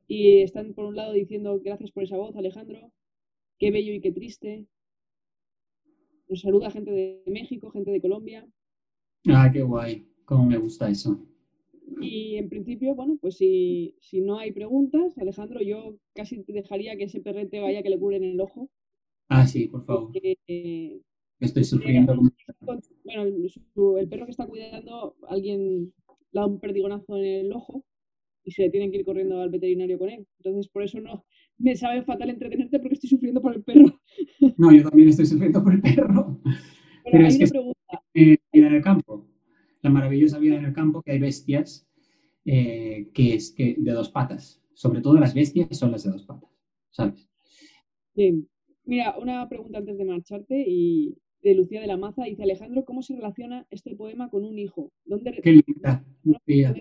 [0.07, 2.91] y están por un lado diciendo gracias por esa voz, Alejandro.
[3.57, 4.65] Qué bello y qué triste.
[6.27, 8.47] Nos saluda gente de México, gente de Colombia.
[9.27, 10.07] Ah, qué guay.
[10.25, 11.19] Cómo me gusta eso.
[11.99, 16.95] Y en principio, bueno, pues si, si, no hay preguntas, Alejandro, yo casi te dejaría
[16.95, 18.69] que ese perrete vaya que le en el ojo.
[19.33, 20.11] Ah, sí, por favor.
[20.13, 21.01] Eh,
[21.39, 22.15] Estoy sufriendo.
[23.03, 23.23] bueno,
[23.97, 25.93] el perro que está cuidando, alguien
[26.31, 27.83] le da un perdigonazo en el ojo
[28.43, 30.27] y se tienen que ir corriendo al veterinario con él.
[30.37, 31.25] Entonces, por eso no
[31.57, 33.99] me sabe fatal entretenerte porque estoy sufriendo por el perro.
[34.57, 36.39] No, yo también estoy sufriendo por el perro.
[37.11, 38.03] Pero, es que pregunta.
[38.13, 39.31] Eh, en el campo
[39.81, 41.87] la maravillosa vida en el campo, que hay bestias
[42.45, 44.61] eh, que es que de dos patas.
[44.73, 46.49] Sobre todo las bestias son las de dos patas,
[46.91, 47.29] ¿sabes?
[48.15, 48.47] Sí.
[48.91, 52.25] Mira, una pregunta antes de marcharte y de Lucía de la Maza.
[52.25, 54.91] Dice Alejandro, ¿cómo se relaciona este poema con un hijo?
[55.05, 56.75] ¿Dónde Qué linda, Lucía.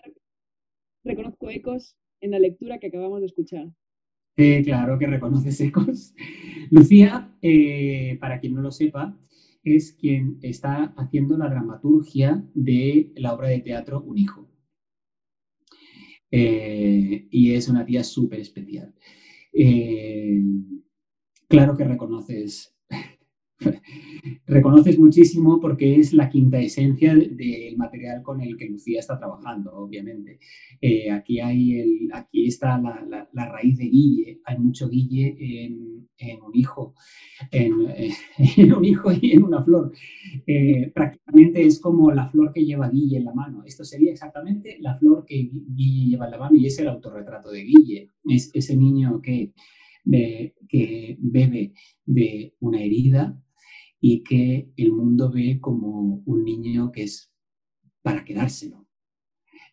[1.04, 3.68] Reconozco ecos en la lectura que acabamos de escuchar.
[4.34, 6.12] claro que reconoces ecos.
[6.72, 9.16] Lucía, eh, para quien no lo sepa,
[9.62, 14.50] es quien está haciendo la dramaturgia de la obra de teatro Un hijo.
[16.32, 18.92] Eh, y es una tía súper especial.
[19.52, 20.42] Eh,
[21.50, 22.74] claro que reconoces
[24.46, 29.72] reconoces muchísimo porque es la quinta esencia del material con el que Lucía está trabajando,
[29.74, 30.38] obviamente.
[30.80, 36.54] Eh, aquí, hay el, aquí está la, raíz de Guille, hay mucho Guille en, un
[36.54, 36.94] hijo,
[37.50, 39.92] en, un hijo y en una flor.
[40.46, 43.62] Eh, prácticamente es como la flor que lleva Guille en la mano.
[43.64, 47.50] Esto sería exactamente la flor que Guille lleva en la mano y es el autorretrato
[47.50, 48.10] de Guille.
[48.24, 49.52] Es ese niño que,
[50.04, 51.72] que bebe
[52.04, 53.40] de una herida
[54.00, 57.32] y que el mundo ve como un niño que es
[58.02, 58.86] para quedárselo.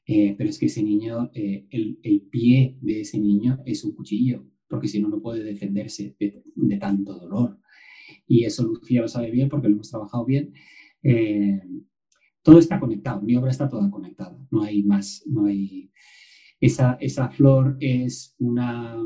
[0.05, 4.45] Eh, pero es que ese niño, eh, el, pie de ese niño es un cuchillo,
[4.69, 7.59] porque si no, no puede defenderse de, tanto dolor.
[8.25, 10.53] Y eso Lucía lo sabe bien porque lo hemos trabajado bien.
[11.03, 11.61] Eh,
[12.41, 15.91] todo está conectado, mi obra está toda conectada, no hay más, no hay...
[16.59, 18.97] Esa, esa flor es una,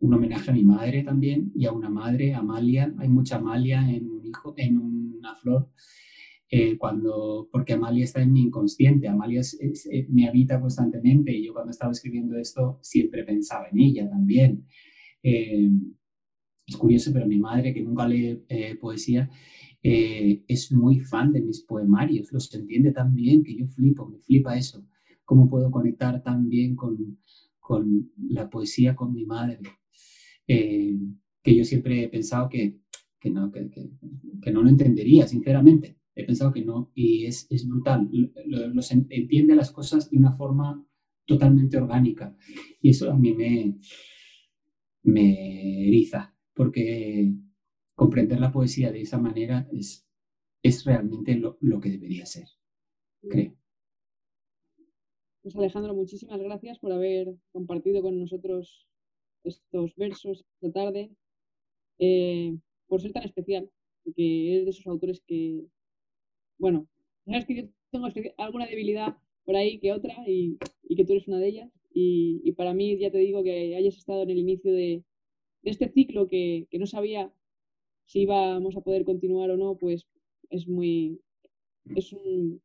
[0.00, 2.94] un homenaje a mi madre también y a una madre, Amalia.
[2.98, 5.70] Hay mucha Amalia en un hijo, en una flor,
[6.50, 9.08] eh, cuando, porque Amalia está en mi inconsciente.
[9.08, 14.08] Amalia eh, me habita constantemente y yo cuando estaba escribiendo esto siempre pensaba en ella
[14.08, 14.66] también.
[15.22, 15.70] Eh,
[16.66, 18.42] es curioso, pero mi madre, que nunca lee
[18.80, 19.30] poesía,
[19.82, 24.58] es muy fan de mis poemarios, los entiende tan bien que yo flipo, me flipa
[24.58, 24.84] eso.
[25.24, 27.18] ¿Cómo puedo conectar tan bien con,
[27.60, 29.60] con la poesía con mi madre?
[30.48, 30.96] Eh,
[31.42, 32.80] que yo siempre he pensado que,
[33.20, 33.70] que no, que,
[34.42, 35.98] que, no lo entendería, sinceramente.
[36.14, 38.08] He pensado que no, y es, es brutal.
[38.46, 40.84] Los entiende las cosas de una forma
[41.26, 42.36] totalmente orgánica.
[42.80, 43.78] Y eso a mí me,
[45.02, 47.32] me eriza, porque
[47.94, 50.08] comprender la poesía de esa manera es,
[50.62, 52.48] es realmente lo, lo que debería ser,
[53.28, 53.56] creo.
[55.42, 58.88] Pues Alejandro, muchísimas gracias por haber compartido con nosotros
[59.46, 61.10] estos versos esta tarde,
[61.98, 63.70] eh, por ser tan especial,
[64.04, 65.64] porque eres de esos autores que,
[66.58, 66.88] bueno,
[67.24, 68.06] sabes que yo tengo
[68.38, 70.58] alguna debilidad por ahí que otra y,
[70.96, 71.70] que tú eres una de ellas.
[71.92, 75.02] Y, para mí, ya te digo, que hayas estado en el inicio de,
[75.62, 77.32] este ciclo que, que, no sabía
[78.04, 80.06] si íbamos a poder continuar o no, pues
[80.50, 81.20] es muy,
[81.94, 82.62] es un,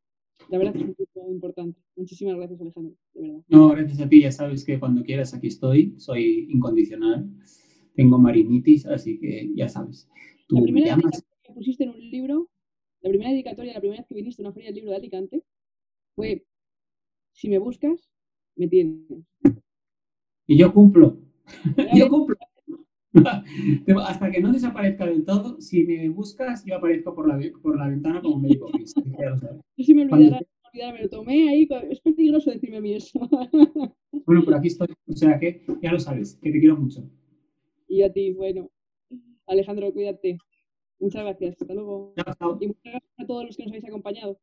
[0.49, 1.79] la verdad es un punto importante.
[1.95, 3.41] Muchísimas gracias, Alejandro, de verdad.
[3.47, 7.29] No, gracias a ti, ya sabes que cuando quieras aquí estoy, soy incondicional.
[7.95, 10.09] Tengo marinitis, así que ya sabes.
[10.47, 11.23] Tú la primera llamas...
[11.43, 12.49] que pusiste en un libro,
[13.01, 15.43] la primera dedicatoria, la primera vez que viniste a una feria del libro de Alicante,
[16.15, 16.45] fue,
[17.33, 18.09] si me buscas,
[18.55, 19.01] me tienes.
[20.47, 21.17] Y yo cumplo.
[21.95, 22.35] yo cumplo.
[24.07, 27.87] Hasta que no desaparezca del todo, si me buscas, yo aparezco por la, por la
[27.87, 28.69] ventana como médico.
[28.77, 30.39] Yo sí me olvidará,
[30.93, 33.19] me lo tomé ahí, es peligroso decirme a mí eso.
[34.23, 34.87] Bueno, por aquí estoy.
[35.07, 37.03] O sea que ya lo sabes, que te quiero mucho.
[37.87, 38.69] Y a ti, bueno.
[39.47, 40.37] Alejandro, cuídate.
[40.99, 41.55] Muchas gracias.
[41.59, 42.13] Hasta luego.
[42.59, 44.39] Y muchas gracias a todos los que nos habéis acompañado.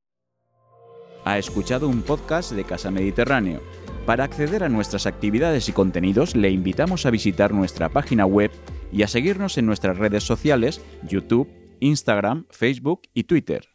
[1.25, 3.61] Ha escuchado un podcast de Casa Mediterráneo.
[4.09, 8.51] Para acceder a nuestras actividades y contenidos, le invitamos a visitar nuestra página web
[8.91, 11.47] y a seguirnos en nuestras redes sociales, YouTube,
[11.81, 13.69] Instagram, Facebook y Twitter.